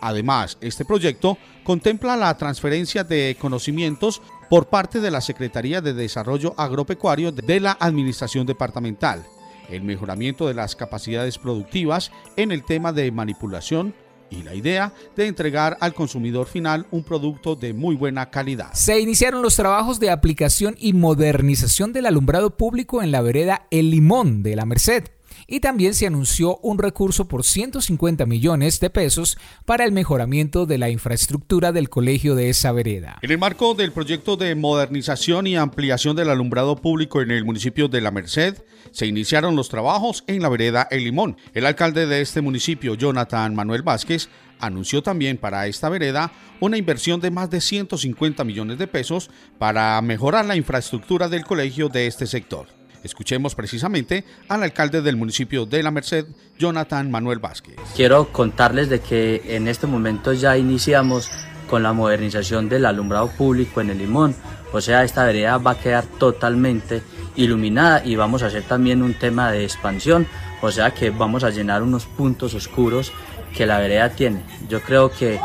[0.00, 6.54] Además, este proyecto contempla la transferencia de conocimientos por parte de la Secretaría de Desarrollo
[6.56, 9.24] Agropecuario de la Administración Departamental,
[9.68, 13.94] el mejoramiento de las capacidades productivas en el tema de manipulación,
[14.30, 18.72] y la idea de entregar al consumidor final un producto de muy buena calidad.
[18.74, 23.90] Se iniciaron los trabajos de aplicación y modernización del alumbrado público en la vereda El
[23.90, 25.04] Limón de la Merced.
[25.46, 30.78] Y también se anunció un recurso por 150 millones de pesos para el mejoramiento de
[30.78, 33.18] la infraestructura del colegio de esa vereda.
[33.22, 37.88] En el marco del proyecto de modernización y ampliación del alumbrado público en el municipio
[37.88, 38.56] de La Merced,
[38.90, 41.36] se iniciaron los trabajos en la vereda El Limón.
[41.54, 44.28] El alcalde de este municipio, Jonathan Manuel Vázquez,
[44.58, 50.00] anunció también para esta vereda una inversión de más de 150 millones de pesos para
[50.02, 52.75] mejorar la infraestructura del colegio de este sector.
[53.06, 56.26] Escuchemos precisamente al alcalde del municipio de La Merced,
[56.58, 57.76] Jonathan Manuel Vázquez.
[57.94, 61.30] Quiero contarles de que en este momento ya iniciamos
[61.70, 64.34] con la modernización del alumbrado público en el Limón.
[64.72, 67.00] O sea, esta vereda va a quedar totalmente
[67.36, 70.26] iluminada y vamos a hacer también un tema de expansión.
[70.60, 73.12] O sea que vamos a llenar unos puntos oscuros
[73.54, 74.42] que la vereda tiene.
[74.68, 75.38] Yo creo que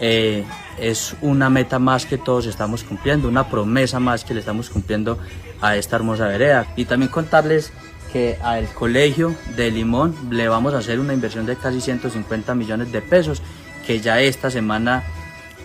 [0.00, 0.44] eh,
[0.78, 5.18] es una meta más que todos estamos cumpliendo, una promesa más que le estamos cumpliendo
[5.62, 6.66] a esta hermosa vereda.
[6.76, 7.72] Y también contarles
[8.12, 12.92] que al colegio de Limón le vamos a hacer una inversión de casi 150 millones
[12.92, 13.40] de pesos,
[13.86, 15.02] que ya esta semana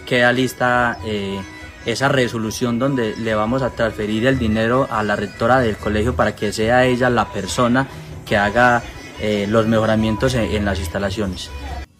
[0.05, 1.41] queda lista eh,
[1.85, 6.35] esa resolución donde le vamos a transferir el dinero a la rectora del colegio para
[6.35, 7.87] que sea ella la persona
[8.25, 8.81] que haga
[9.19, 11.49] eh, los mejoramientos en las instalaciones.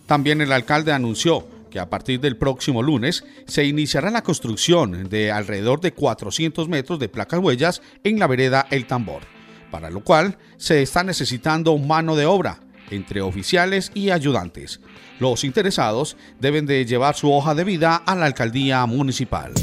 [0.06, 5.32] También el alcalde anunció que a partir del próximo lunes se iniciará la construcción de
[5.32, 9.24] alrededor de 400 metros de placas huellas en la vereda El Tambor,
[9.72, 12.60] para lo cual se está necesitando mano de obra
[12.90, 14.80] entre oficiales y ayudantes.
[15.20, 19.54] Los interesados deben de llevar su hoja de vida a la alcaldía municipal.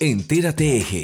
[0.00, 1.02] Entérate Eje.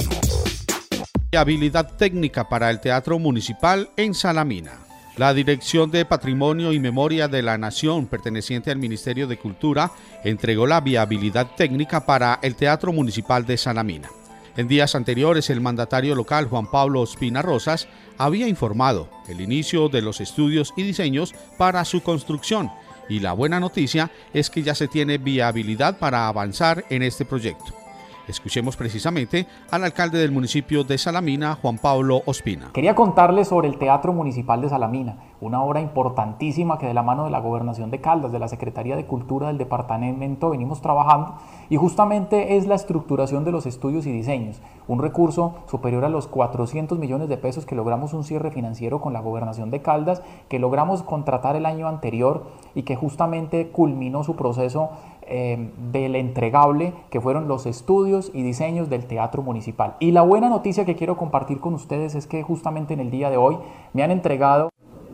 [1.36, 4.91] Habilidad técnica para el Teatro Municipal en Salamina.
[5.16, 9.92] La Dirección de Patrimonio y Memoria de la Nación, perteneciente al Ministerio de Cultura,
[10.24, 14.08] entregó la viabilidad técnica para el Teatro Municipal de Salamina.
[14.56, 20.02] En días anteriores, el mandatario local Juan Pablo Espina Rosas había informado el inicio de
[20.02, 22.70] los estudios y diseños para su construcción
[23.08, 27.82] y la buena noticia es que ya se tiene viabilidad para avanzar en este proyecto.
[28.29, 32.70] Escuchemos precisamente al alcalde del municipio de Salamina, Juan Pablo Ospina.
[32.73, 37.25] Quería contarles sobre el Teatro Municipal de Salamina, una obra importantísima que de la mano
[37.25, 41.35] de la Gobernación de Caldas, de la Secretaría de Cultura del departamento venimos trabajando
[41.68, 46.29] y justamente es la estructuración de los estudios y diseños, un recurso superior a los
[46.29, 50.61] 400 millones de pesos que logramos un cierre financiero con la Gobernación de Caldas, que
[50.61, 52.47] logramos contratar el año anterior
[52.77, 54.91] y que justamente culminó su proceso
[55.35, 59.97] eh, del entregable que fueron los estudios y diseños del Teatro Municipal.
[59.99, 63.30] Y la buena noticia que quiero compartir con ustedes es que justamente en el día
[63.30, 63.57] de hoy
[63.95, 64.68] me han entregado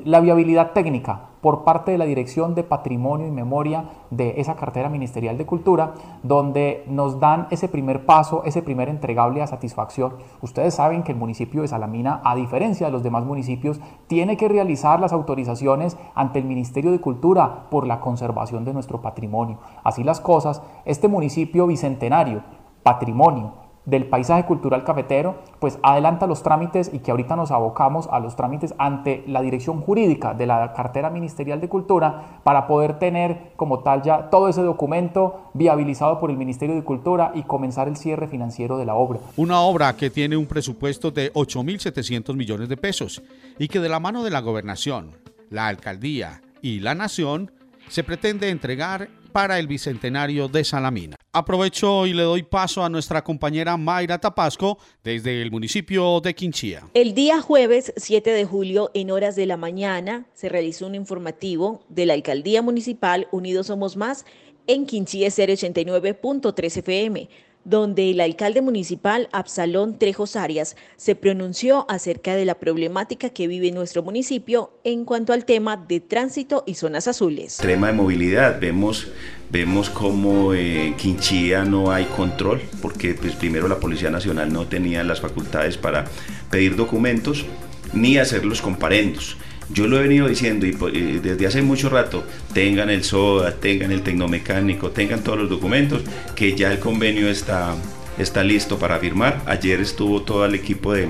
[0.05, 4.88] la viabilidad técnica por parte de la Dirección de Patrimonio y Memoria de esa cartera
[4.88, 10.14] ministerial de Cultura, donde nos dan ese primer paso, ese primer entregable a satisfacción.
[10.42, 14.49] Ustedes saben que el municipio de Salamina, a diferencia de los demás municipios, tiene que
[14.49, 19.59] realizar las autorizaciones ante el Ministerio de Cultura por la conservación de nuestro patrimonio.
[19.84, 22.42] Así las cosas, este municipio bicentenario,
[22.82, 28.20] patrimonio, del paisaje cultural cafetero, pues adelanta los trámites y que ahorita nos abocamos a
[28.20, 33.53] los trámites ante la dirección jurídica de la cartera ministerial de cultura para poder tener
[33.57, 37.97] como tal ya todo ese documento viabilizado por el Ministerio de Cultura y comenzar el
[37.97, 39.20] cierre financiero de la obra.
[39.36, 43.22] Una obra que tiene un presupuesto de 8.700 millones de pesos
[43.59, 45.12] y que de la mano de la gobernación,
[45.49, 47.51] la alcaldía y la nación
[47.89, 51.16] se pretende entregar para el Bicentenario de Salamina.
[51.32, 56.89] Aprovecho y le doy paso a nuestra compañera Mayra Tapasco desde el municipio de Quinchía.
[56.95, 61.84] El día jueves 7 de julio, en horas de la mañana, se realizó un informativo
[61.89, 64.24] de la Alcaldía Municipal Unidos Somos Más
[64.66, 67.28] en Quinchía 089.3 FM
[67.69, 73.71] donde el alcalde municipal Absalón Trejos Arias se pronunció acerca de la problemática que vive
[73.73, 77.59] nuestro municipio en cuanto al tema de tránsito y zonas azules.
[77.59, 79.09] Tema de movilidad, vemos
[79.51, 85.03] vemos como en Quinchía no hay control, porque pues, primero la Policía Nacional no tenía
[85.05, 86.05] las facultades para
[86.51, 87.45] pedir documentos
[87.93, 89.37] ni hacer los comparendos.
[89.71, 90.73] Yo lo he venido diciendo y,
[91.19, 96.03] desde hace mucho rato, tengan el SODA, tengan el tecnomecánico, tengan todos los documentos,
[96.35, 97.75] que ya el convenio está,
[98.19, 99.43] está listo para firmar.
[99.47, 101.09] Ayer estuvo todo el equipo de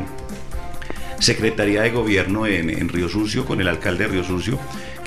[1.20, 4.58] Secretaría de Gobierno en, en Río Sucio, con el alcalde de Río Sucio,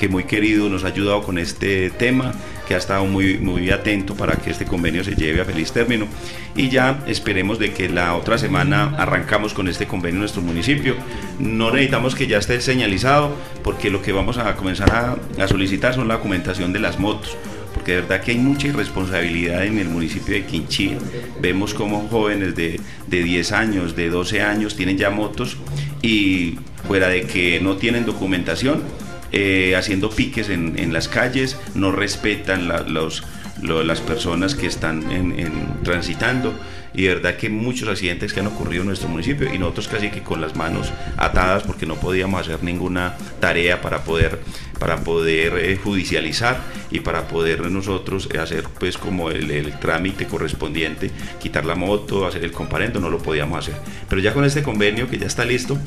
[0.01, 2.33] que muy querido nos ha ayudado con este tema
[2.67, 6.07] que ha estado muy, muy atento para que este convenio se lleve a feliz término.
[6.55, 10.95] Y ya esperemos de que la otra semana arrancamos con este convenio en nuestro municipio.
[11.37, 16.07] No necesitamos que ya esté señalizado, porque lo que vamos a comenzar a, solicitar son
[16.07, 17.37] la documentación de las motos
[17.75, 20.97] porque de verdad que hay mucha irresponsabilidad en el municipio de Quinchí.
[21.39, 25.57] Vemos como jóvenes de, de 10 años, de 12 años tienen ya motos
[26.01, 28.83] y fuera de que no tienen documentación,
[29.31, 33.23] eh, haciendo piques en, las calles, no respetan los,
[33.61, 36.53] las personas que están en, transitando
[36.93, 40.09] y de verdad que muchos accidentes que han ocurrido en nuestro municipio y nosotros casi
[40.09, 44.39] que con las manos atadas porque no podíamos hacer ninguna tarea para poder
[44.77, 46.59] para poder eh, judicializar
[46.89, 52.43] y para poder nosotros hacer pues como el, el, trámite correspondiente, quitar la moto, hacer
[52.43, 53.75] el comparendo, no lo podíamos hacer.
[54.09, 55.77] Pero ya con este convenio que ya está listo,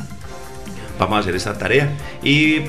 [0.99, 2.63] vamos a hacer esta tarea y,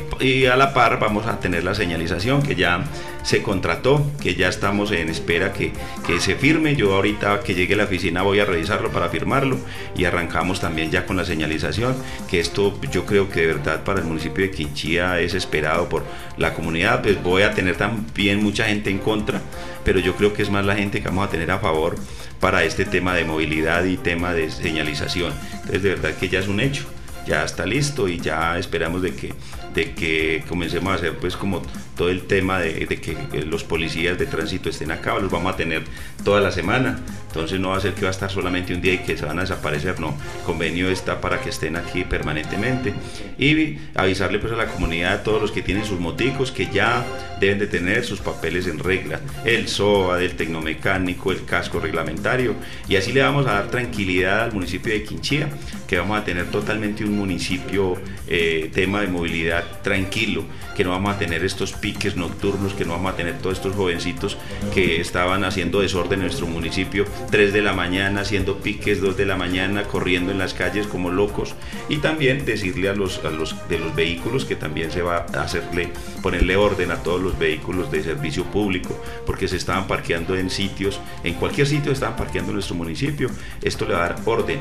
[0.45, 2.83] a la par vamos a tener la señalización que ya
[3.23, 5.73] se contrató, que ya estamos en espera que,
[6.05, 6.75] que se firme.
[6.75, 9.57] Yo ahorita que llegue a la oficina voy a revisarlo para firmarlo
[9.95, 11.95] y arrancamos también ya con la señalización,
[12.29, 16.03] que esto yo creo que de verdad para el municipio de Quinchía es esperado por
[16.37, 19.41] la comunidad, pues voy a tener también mucha gente en contra,
[19.83, 21.95] pero yo creo que es más la gente que vamos a tener a favor
[22.39, 25.33] para este tema de movilidad y tema de señalización.
[25.53, 26.85] Entonces de verdad que ya es un hecho
[27.25, 29.33] ya está listo y ya esperamos de que,
[29.73, 31.61] de que comencemos a hacer pues como
[31.95, 35.83] todo el tema de, que los policías de tránsito estén acá, los vamos a tener
[36.23, 36.99] toda la semana.
[37.27, 39.25] Entonces no va a ser que va a estar solamente un día y que se
[39.25, 40.15] van a desaparecer, no.
[40.45, 42.93] Convenio está para que estén aquí permanentemente.
[43.37, 47.05] Y avisarle pues a la comunidad, a todos los que tienen sus moticos, que ya
[47.41, 49.19] deben de tener sus papeles en regla.
[49.43, 52.55] El SOA, del tecnomecánico, el casco reglamentario.
[52.87, 55.49] Y así le vamos a dar tranquilidad al municipio de Quinchía,
[55.87, 61.15] que vamos a tener totalmente un municipio eh, tema de movilidad tranquilo, que no vamos
[61.15, 64.37] a tener estos piques nocturnos, que no vamos a tener todos estos jovencitos
[64.73, 69.25] que estaban haciendo desorden en nuestro municipio 3 de la mañana haciendo piques, 2 de
[69.25, 71.55] la mañana corriendo en las calles como locos
[71.89, 75.41] y también decirle a los, a los de los vehículos que también se va a
[75.41, 75.89] hacerle
[76.21, 80.99] ponerle orden a todos los vehículos de servicio público porque se estaban parqueando en sitios,
[81.23, 83.29] en cualquier sitio estaban parqueando en nuestro municipio.
[83.61, 84.59] Esto le va a dar orden.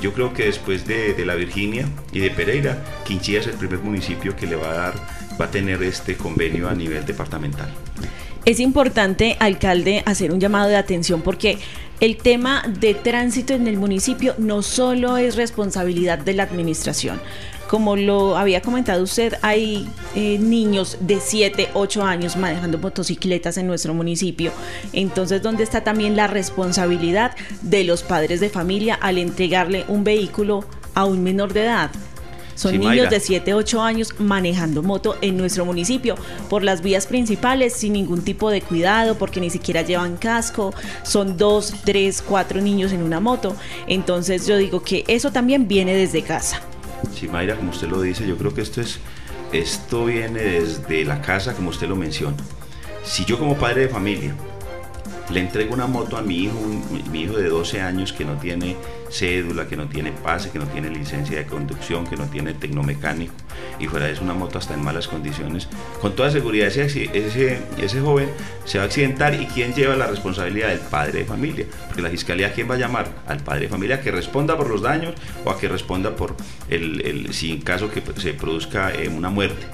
[0.00, 3.78] Yo creo que después de, de la Virginia y de Pereira, Quinchía es el primer
[3.78, 4.94] municipio que le va a dar,
[5.40, 7.68] va a tener este convenio a nivel departamental.
[8.44, 11.58] Es importante, alcalde, hacer un llamado de atención porque
[11.98, 17.20] el tema de tránsito en el municipio no solo es responsabilidad de la administración.
[17.68, 23.66] Como lo había comentado usted, hay eh, niños de 7, 8 años manejando motocicletas en
[23.66, 24.52] nuestro municipio.
[24.92, 30.64] Entonces, ¿dónde está también la responsabilidad de los padres de familia al entregarle un vehículo
[30.94, 31.90] a un menor de edad?
[32.56, 33.10] Son Sí, niños Mayra.
[33.10, 36.16] de 7, 8 años manejando moto en nuestro municipio
[36.50, 40.74] por las vías principales sin ningún tipo de cuidado, porque ni siquiera llevan casco.
[41.04, 43.54] Son 2, 3, 4 niños en una moto.
[43.86, 46.60] Entonces yo digo que eso también viene desde casa.
[47.14, 48.98] Sí, Mayra, como usted lo dice, yo creo que esto es
[49.52, 52.36] esto viene desde la casa, como usted lo menciona.
[53.04, 54.34] Si yo como padre de familia
[55.30, 56.82] le entrego una moto a mi hijo, un-
[57.12, 58.76] mi hijo de 12 años que no tiene
[59.10, 63.34] cédula, que no tiene pase, que no tiene licencia de conducción, que no tiene tecnomecánico
[63.78, 65.68] y fuera de eso una moto hasta en malas condiciones,
[66.00, 68.30] con toda seguridad ese, ese, ese joven
[68.64, 72.10] se va a accidentar y quién lleva la responsabilidad del padre de familia, porque la
[72.10, 75.50] fiscalía quién va a llamar al padre de familia que responda por los daños o
[75.50, 76.36] a que responda por
[76.68, 79.66] el, el si en caso que se produzca eh, una muerte.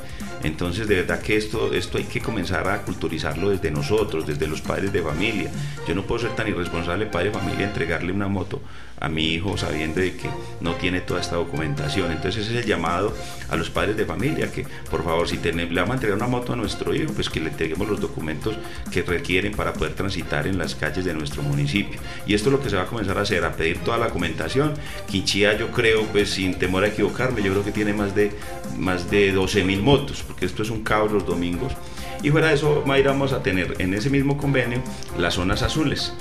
[0.43, 4.61] Entonces, de verdad que esto, esto hay que comenzar a culturizarlo desde nosotros, desde los
[4.61, 5.51] padres de familia.
[5.87, 8.61] Yo no puedo ser tan irresponsable, padre de familia, entregarle una moto
[9.03, 10.29] a mi hijo sabiendo de que
[10.61, 12.13] no tiene toda esta documentación.
[12.13, 13.13] Entonces, ese es el llamado
[13.51, 16.29] a los padres de familia, que por favor, si tenemos, le vamos a entregar una
[16.29, 18.57] moto a nuestro hijo, pues que le entreguemos los documentos
[18.93, 21.99] que requieren para poder transitar en las calles de nuestro municipio.
[22.27, 24.07] Y esto es lo que se va a comenzar a hacer, a pedir toda la
[24.07, 24.75] documentación.
[25.11, 28.31] Quinchía, yo creo, pues sin temor a equivocarme, yo creo que tiene más de,
[28.79, 31.73] más de 12 mil motos, esto es un caos los domingos.
[32.23, 34.81] Y fuera de eso, Mayra, vamos a tener en ese mismo convenio
[35.19, 36.13] las zonas azules,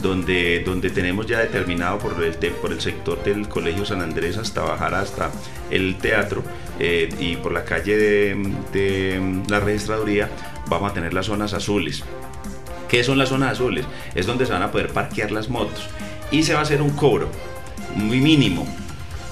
[0.00, 4.62] donde, donde tenemos ya determinado por el, por el sector del Colegio San Andrés hasta
[4.62, 5.30] bajar hasta
[5.70, 6.42] el teatro
[6.78, 10.30] eh, y por la calle de, de la registraduría,
[10.68, 12.04] vamos a tener las zonas azules.
[12.88, 13.84] ¿Qué son las zonas azules?
[14.14, 15.88] Es donde se van a poder parquear las motos
[16.30, 17.28] y se va a hacer un cobro
[17.94, 18.66] muy mínimo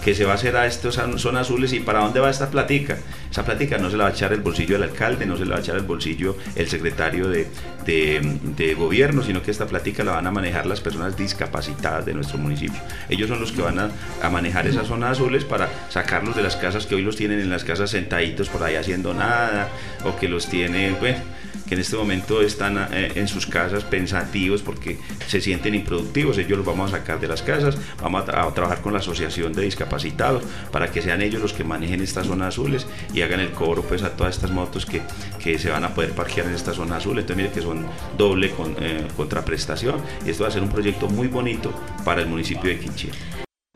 [0.06, 2.96] que se va a hacer a estas zonas azules y para dónde va esta platica.
[3.28, 5.54] Esa platica no se la va a echar el bolsillo del alcalde, no se la
[5.54, 7.48] va a echar el bolsillo el secretario de,
[7.84, 12.38] de- gobierno, sino que esta platica la van a manejar las personas discapacitadas de nuestro
[12.38, 12.78] municipio.
[13.08, 13.90] Ellos son los que van a,
[14.22, 17.50] a manejar esas zonas azules para sacarlos de las casas que hoy los tienen en
[17.50, 19.68] las casas sentaditos por ahí haciendo nada
[20.04, 21.18] o que los tienen, bueno,
[21.66, 26.38] que en este momento están eh, en sus casas pensativos porque se sienten improductivos.
[26.38, 29.00] Ellos los vamos a sacar de las casas, vamos a, tra- a trabajar con la
[29.00, 33.40] Asociación de Discapacitados para que sean ellos los que manejen estas zonas azules y hagan
[33.40, 35.02] el cobro pues a todas estas motos que,
[35.42, 37.18] que se van a poder parquear en esta zona azul.
[37.18, 37.86] Entonces mire que son
[38.16, 41.72] doble con, eh, contraprestación esto va a ser un proyecto muy bonito
[42.04, 43.12] para el municipio de Quinchía.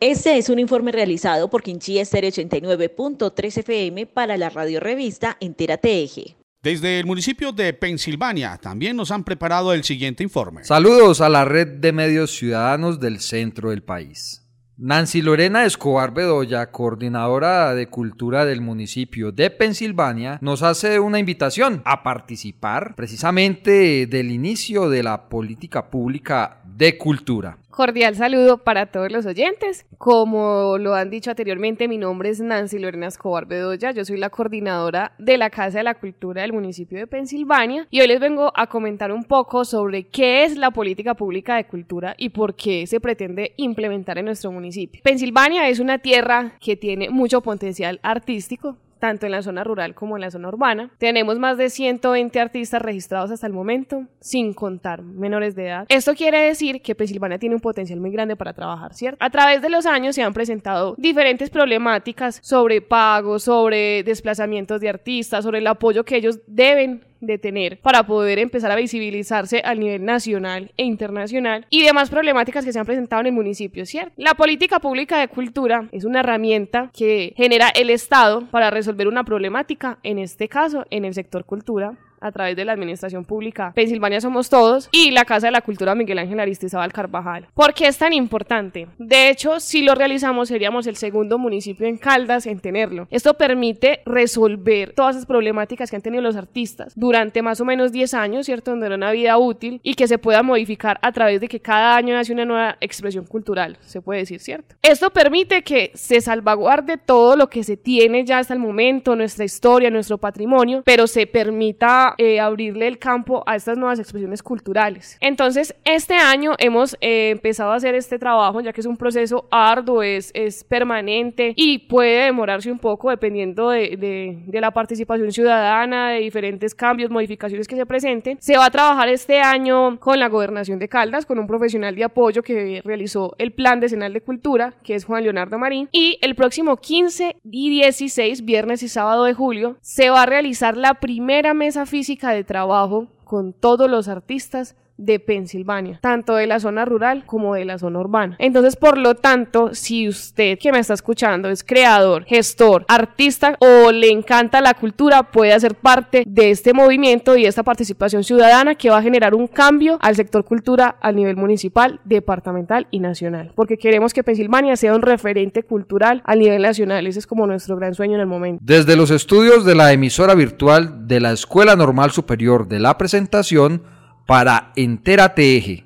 [0.01, 6.03] Este es un informe realizado por Quinchía Estéreo 89.3 FM para la radio revista Entérate
[6.03, 6.37] Eje.
[6.63, 10.63] Desde el municipio de Pensilvania también nos han preparado el siguiente informe.
[10.63, 14.47] Saludos a la red de medios ciudadanos del centro del país.
[14.77, 21.81] Nancy Lorena Escobar Bedoya, coordinadora de cultura del municipio de Pensilvania, nos hace una invitación
[21.87, 27.57] a participar precisamente del inicio de la política pública de cultura.
[27.71, 29.87] Cordial saludo para todos los oyentes.
[29.97, 33.93] Como lo han dicho anteriormente, mi nombre es Nancy Lorena Escobar Bedoya.
[33.93, 38.01] Yo soy la coordinadora de la Casa de la Cultura del municipio de Pensilvania y
[38.01, 42.15] hoy les vengo a comentar un poco sobre qué es la política pública de cultura
[42.19, 45.01] y por qué se pretende implementar en nuestro municipio.
[45.05, 50.17] Pensilvania es una tierra que tiene mucho potencial artístico, tanto en la zona rural como
[50.17, 50.91] en la zona urbana.
[50.99, 55.87] Tenemos más de 120 artistas registrados hasta el momento, sin contar menores de edad.
[55.89, 59.25] Esto quiere decir que Pensilvania tiene un potencial muy grande para trabajar, ¿cierto?
[59.25, 64.91] A través de los años se han presentado diferentes problemáticas sobre pagos, sobre desplazamientos de
[64.91, 69.75] artistas, sobre el apoyo que ellos deben de tener para poder empezar a visibilizarse a
[69.75, 74.13] nivel nacional e internacional y demás problemáticas que se han presentado en el municipio, ¿cierto?
[74.17, 79.25] La política pública de cultura es una herramienta que genera el Estado para resolver una
[79.25, 84.21] problemática, en este caso en el sector cultura, a través de la Administración Pública Pensilvania
[84.21, 87.47] Somos Todos y la Casa de la Cultura Miguel Ángel Aristizábal Carvajal.
[87.55, 88.89] ¿Por qué es tan importante?
[88.99, 93.09] De hecho, si lo realizamos, seríamos el segundo municipio en Caldas en tenerlo.
[93.11, 97.93] Esto permite resolver todas esas problemáticas que han tenido los artistas durante más o menos
[97.93, 98.71] 10 años, ¿cierto?
[98.71, 101.97] Donde era una vida útil y que se pueda modificar a través de que cada
[101.97, 104.77] año nace una nueva expresión cultural, se puede decir, ¿cierto?
[104.83, 109.45] Esto permite que se salvaguarde todo lo que se tiene ya hasta el momento, nuestra
[109.45, 115.17] historia, nuestro patrimonio, pero se permita eh, abrirle el campo a estas nuevas expresiones culturales.
[115.21, 119.47] Entonces, este año hemos eh, empezado a hacer este trabajo, ya que es un proceso
[119.51, 125.33] arduo, es, es permanente y puede demorarse un poco dependiendo de, de, de la participación
[125.33, 128.39] ciudadana, de diferentes cambios, modificaciones que se presenten.
[128.41, 132.05] Se va a trabajar este año con la gobernación de Caldas, con un profesional de
[132.05, 136.35] apoyo que realizó el plan decenal de cultura, que es Juan Leonardo Marín, y el
[136.35, 141.55] próximo 15 y 16, viernes y sábado de julio, se va a realizar la primera
[141.55, 142.00] mesa física
[142.33, 147.65] de trabajo con todos los artistas de Pensilvania, tanto de la zona rural como de
[147.65, 148.37] la zona urbana.
[148.39, 153.91] Entonces, por lo tanto, si usted que me está escuchando es creador, gestor, artista o
[153.91, 158.91] le encanta la cultura, puede hacer parte de este movimiento y esta participación ciudadana que
[158.91, 163.79] va a generar un cambio al sector cultura a nivel municipal, departamental y nacional, porque
[163.79, 167.07] queremos que Pensilvania sea un referente cultural a nivel nacional.
[167.07, 168.63] Ese es como nuestro gran sueño en el momento.
[168.65, 173.83] Desde los estudios de la emisora virtual de la Escuela Normal Superior de la Presentación,
[174.31, 175.85] para Entérate Eje.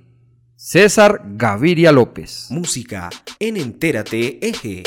[0.55, 2.49] César Gaviria López.
[2.51, 4.83] Música en Entérate Eje.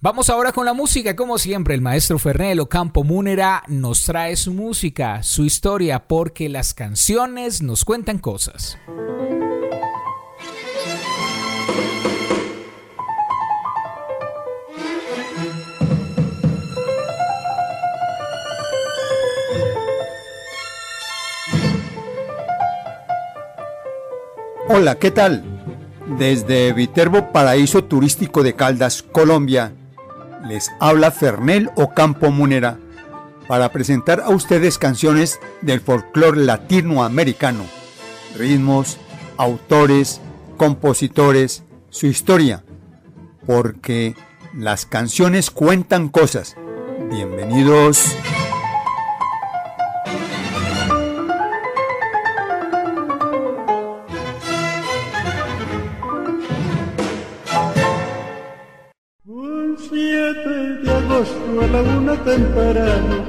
[0.00, 1.14] Vamos ahora con la música.
[1.14, 6.72] Como siempre, el maestro Fernel Ocampo Múnera nos trae su música, su historia, porque las
[6.72, 8.78] canciones nos cuentan cosas.
[24.68, 25.44] Hola, ¿qué tal?
[26.18, 29.72] Desde Viterbo Paraíso Turístico de Caldas, Colombia,
[30.48, 32.78] les habla Fernel Ocampo Munera
[33.46, 37.64] para presentar a ustedes canciones del folclore latinoamericano,
[38.36, 38.98] ritmos,
[39.36, 40.20] autores,
[40.56, 42.64] compositores, su historia,
[43.46, 44.16] porque
[44.52, 46.56] las canciones cuentan cosas.
[47.08, 48.16] Bienvenidos.
[62.26, 63.24] Temprano,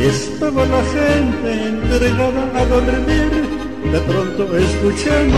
[0.00, 3.30] estaba la gente entregada a dormir,
[3.92, 5.36] de pronto escuchando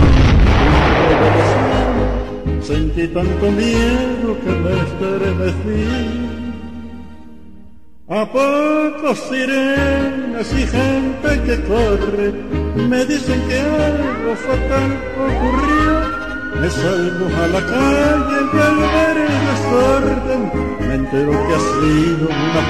[2.68, 5.84] sentí tanto miedo que me estremecí.
[8.08, 12.28] A pocos sirenas y gente que corre,
[12.90, 14.90] me dicen que algo fatal
[15.28, 15.77] ocurrió
[16.60, 18.18] me a la calle
[20.80, 22.62] me entero que ha sido una.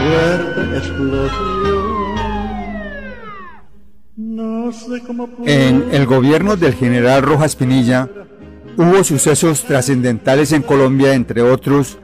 [4.16, 8.09] No sé cómo En el gobierno del general Rojas Pinilla
[8.76, 11.99] hubo sucesos trascendentales en Colombia, entre otros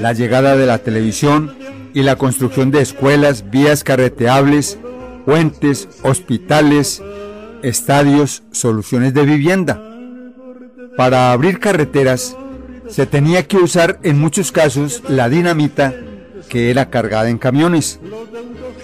[0.00, 1.56] la llegada de la televisión
[1.94, 4.78] y la construcción de escuelas, vías carreteables,
[5.24, 7.02] puentes, hospitales,
[7.62, 9.87] estadios, soluciones de vivienda.
[10.98, 12.36] Para abrir carreteras
[12.88, 15.94] se tenía que usar en muchos casos la dinamita
[16.48, 18.00] que era cargada en camiones.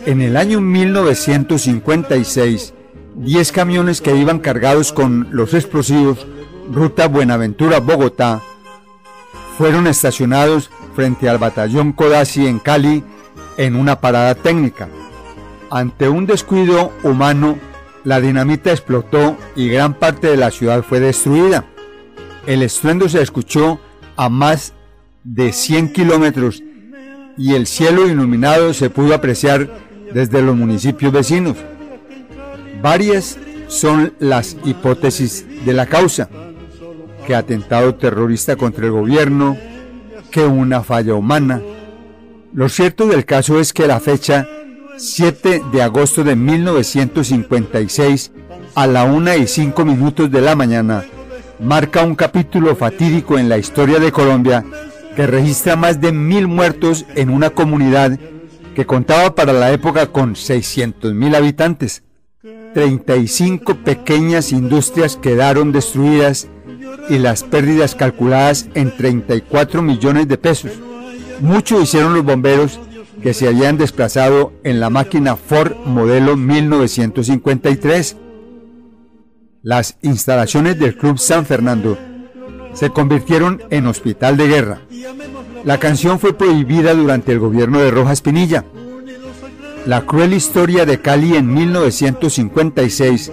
[0.06, 2.72] En el año 1956,
[3.16, 6.24] 10 camiones que iban cargados con los explosivos
[6.70, 8.40] ruta Buenaventura-Bogotá
[9.58, 13.02] fueron estacionados frente al batallón Codazzi en Cali
[13.56, 14.88] en una parada técnica.
[15.68, 17.58] Ante un descuido humano,
[18.04, 21.64] la dinamita explotó y gran parte de la ciudad fue destruida.
[22.46, 23.80] El estruendo se escuchó
[24.16, 24.74] a más
[25.22, 26.62] de 100 kilómetros
[27.38, 29.68] y el cielo iluminado se pudo apreciar
[30.12, 31.56] desde los municipios vecinos.
[32.82, 33.38] Varias
[33.68, 36.28] son las hipótesis de la causa,
[37.26, 39.56] que atentado terrorista contra el gobierno,
[40.30, 41.62] que una falla humana.
[42.52, 44.46] Lo cierto del caso es que la fecha
[44.98, 48.32] 7 de agosto de 1956
[48.74, 51.04] a la 1 y 5 minutos de la mañana
[51.60, 54.64] marca un capítulo fatídico en la historia de Colombia
[55.16, 58.18] que registra más de mil muertos en una comunidad
[58.74, 62.02] que contaba para la época con 600.000 habitantes.
[62.74, 66.48] 35 pequeñas industrias quedaron destruidas
[67.08, 70.72] y las pérdidas calculadas en 34 millones de pesos.
[71.40, 72.80] Mucho hicieron los bomberos
[73.22, 78.16] que se habían desplazado en la máquina Ford modelo 1953.
[79.64, 81.96] Las instalaciones del Club San Fernando
[82.74, 84.82] se convirtieron en hospital de guerra.
[85.64, 88.66] La canción fue prohibida durante el gobierno de Rojas Pinilla.
[89.86, 93.32] La cruel historia de Cali en 1956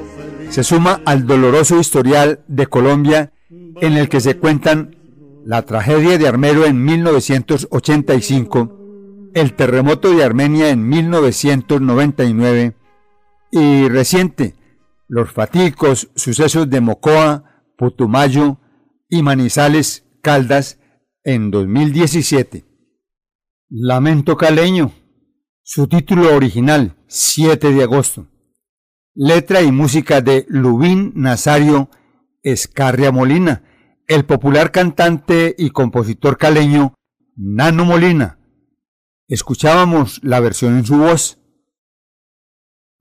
[0.50, 3.34] se suma al doloroso historial de Colombia
[3.82, 4.96] en el que se cuentan
[5.44, 8.78] la tragedia de Armero en 1985,
[9.34, 12.74] el terremoto de Armenia en 1999
[13.52, 14.61] y reciente,
[15.12, 18.62] los fatídicos sucesos de Mocoa, Putumayo
[19.10, 20.80] y Manizales, Caldas
[21.26, 22.66] en 2017.
[23.68, 24.94] Lamento caleño.
[25.64, 28.28] Su título original, 7 de agosto.
[29.14, 31.90] Letra y música de Lubín Nazario
[32.42, 33.64] Escarria Molina,
[34.08, 36.94] el popular cantante y compositor caleño
[37.36, 38.40] Nano Molina.
[39.28, 41.41] Escuchábamos la versión en su voz.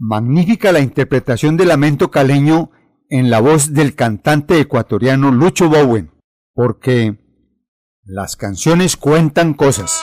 [0.02, 2.70] Magnífica la interpretación del lamento caleño
[3.10, 6.10] en la voz del cantante ecuatoriano Lucho Bowen,
[6.54, 7.18] porque
[8.02, 10.02] las canciones cuentan cosas.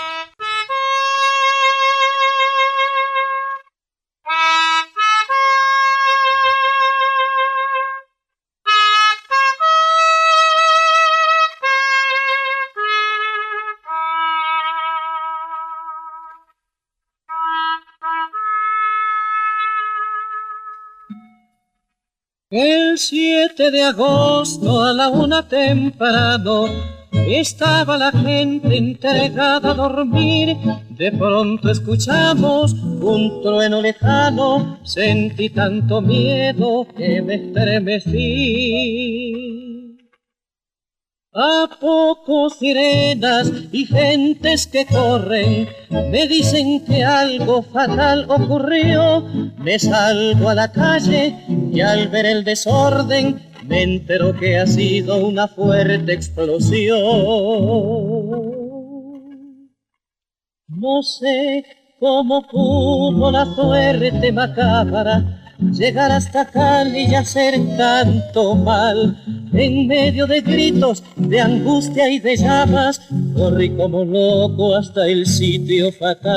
[22.60, 26.66] El 7 de agosto a la una temprano
[27.28, 30.58] estaba la gente entregada a dormir.
[30.90, 38.18] De pronto escuchamos un trueno lejano, sentí tanto miedo que me estremecí.
[41.40, 45.70] A poco sirenas y gentes que corren
[46.10, 49.22] me dicen que algo fatal ocurrió.
[49.60, 51.36] Me salgo a la calle
[51.72, 56.98] y al ver el desorden me entero que ha sido una fuerte explosión.
[60.70, 61.64] No sé
[62.00, 69.18] cómo pudo la suerte macabra llegar hasta Cali y hacer tanto mal.
[69.54, 73.02] En medio de gritos, de angustia y de llamas,
[73.36, 76.28] corrí como loco hasta el sitio fatal.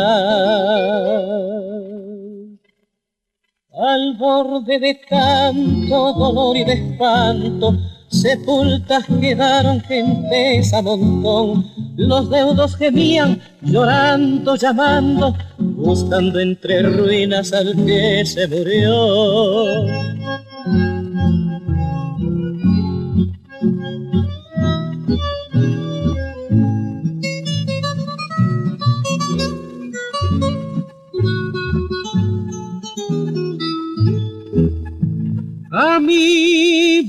[3.72, 7.76] Al borde de tanto dolor y de espanto,
[8.08, 11.64] sepultas quedaron gentes a montón.
[11.96, 19.86] Los deudos gemían, llorando, llamando, buscando entre ruinas al que se murió.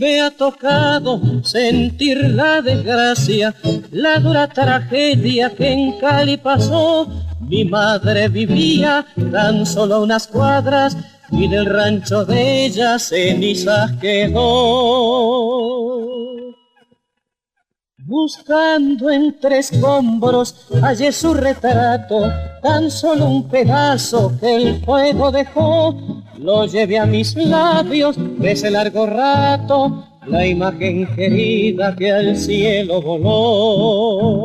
[0.01, 3.53] Me ha tocado sentir la desgracia,
[3.91, 7.07] la dura tragedia que en Cali pasó.
[7.39, 10.97] Mi madre vivía tan solo unas cuadras
[11.31, 15.80] y del rancho de ella cenizas quedó.
[18.11, 22.29] Buscando entre escombros hallé su retrato,
[22.61, 25.95] tan solo un pedazo que el fuego dejó.
[26.37, 34.41] Lo llevé a mis labios ese largo rato, la imagen querida que al cielo voló.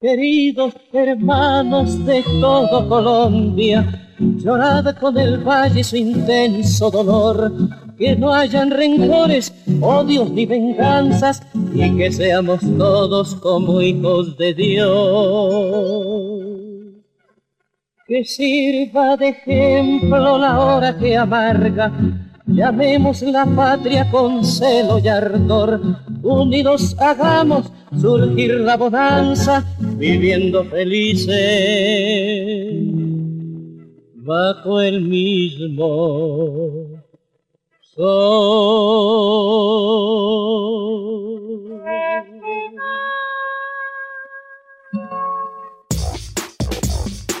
[0.00, 3.84] Queridos hermanos de todo Colombia,
[4.20, 7.50] llorad con el valle su intenso dolor
[7.98, 11.42] que no hayan rencores, odios ni venganzas,
[11.74, 14.94] y que seamos todos como hijos de Dios.
[18.06, 21.90] Que sirva de ejemplo la hora que amarga,
[22.46, 25.80] llamemos la patria con celo y ardor,
[26.22, 29.64] unidos hagamos surgir la bonanza,
[29.96, 31.34] viviendo felices
[34.24, 36.93] bajo el mismo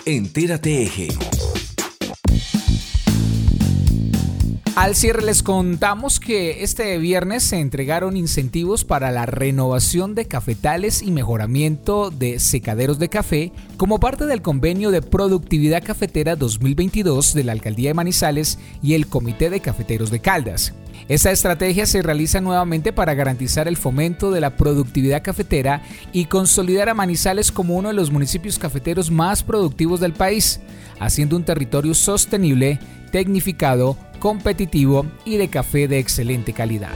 [0.06, 1.08] Entérate Eje.
[4.76, 11.00] Al cierre les contamos que este viernes se entregaron incentivos para la renovación de cafetales
[11.00, 17.44] y mejoramiento de secaderos de café como parte del convenio de productividad cafetera 2022 de
[17.44, 20.74] la Alcaldía de Manizales y el Comité de Cafeteros de Caldas.
[21.08, 25.82] Esta estrategia se realiza nuevamente para garantizar el fomento de la productividad cafetera
[26.12, 30.60] y consolidar a Manizales como uno de los municipios cafeteros más productivos del país,
[30.98, 32.78] haciendo un territorio sostenible,
[33.10, 36.92] tecnificado, competitivo y de café de excelente calidad.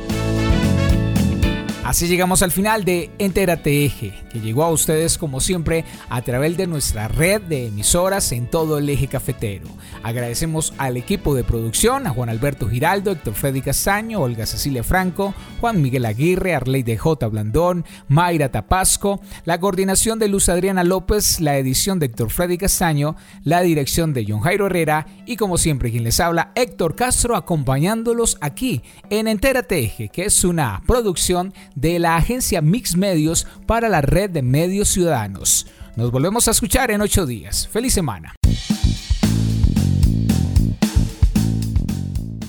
[1.88, 6.58] Así llegamos al final de Entérate Eje, que llegó a ustedes como siempre a través
[6.58, 9.68] de nuestra red de emisoras en todo el eje cafetero.
[10.02, 15.32] Agradecemos al equipo de producción, a Juan Alberto Giraldo, Héctor Freddy Castaño, Olga Cecilia Franco,
[15.62, 17.26] Juan Miguel Aguirre, Arley de J.
[17.26, 23.16] Blandón, Mayra Tapasco, la coordinación de Luz Adriana López, la edición de Héctor Freddy Castaño,
[23.44, 28.36] la dirección de John Jairo Herrera y como siempre quien les habla, Héctor Castro, acompañándolos
[28.42, 34.00] aquí en Entérate Eje, que es una producción de la agencia Mix Medios para la
[34.00, 35.66] red de medios ciudadanos.
[35.96, 37.68] Nos volvemos a escuchar en ocho días.
[37.68, 38.34] Feliz semana.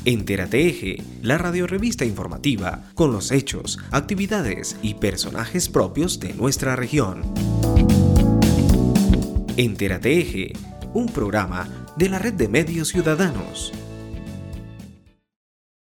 [0.05, 7.21] Entérate Eje, la radiorevista informativa con los hechos, actividades y personajes propios de nuestra región.
[9.57, 10.53] Entérate Eje,
[10.93, 11.67] un programa
[11.97, 13.73] de la red de medios ciudadanos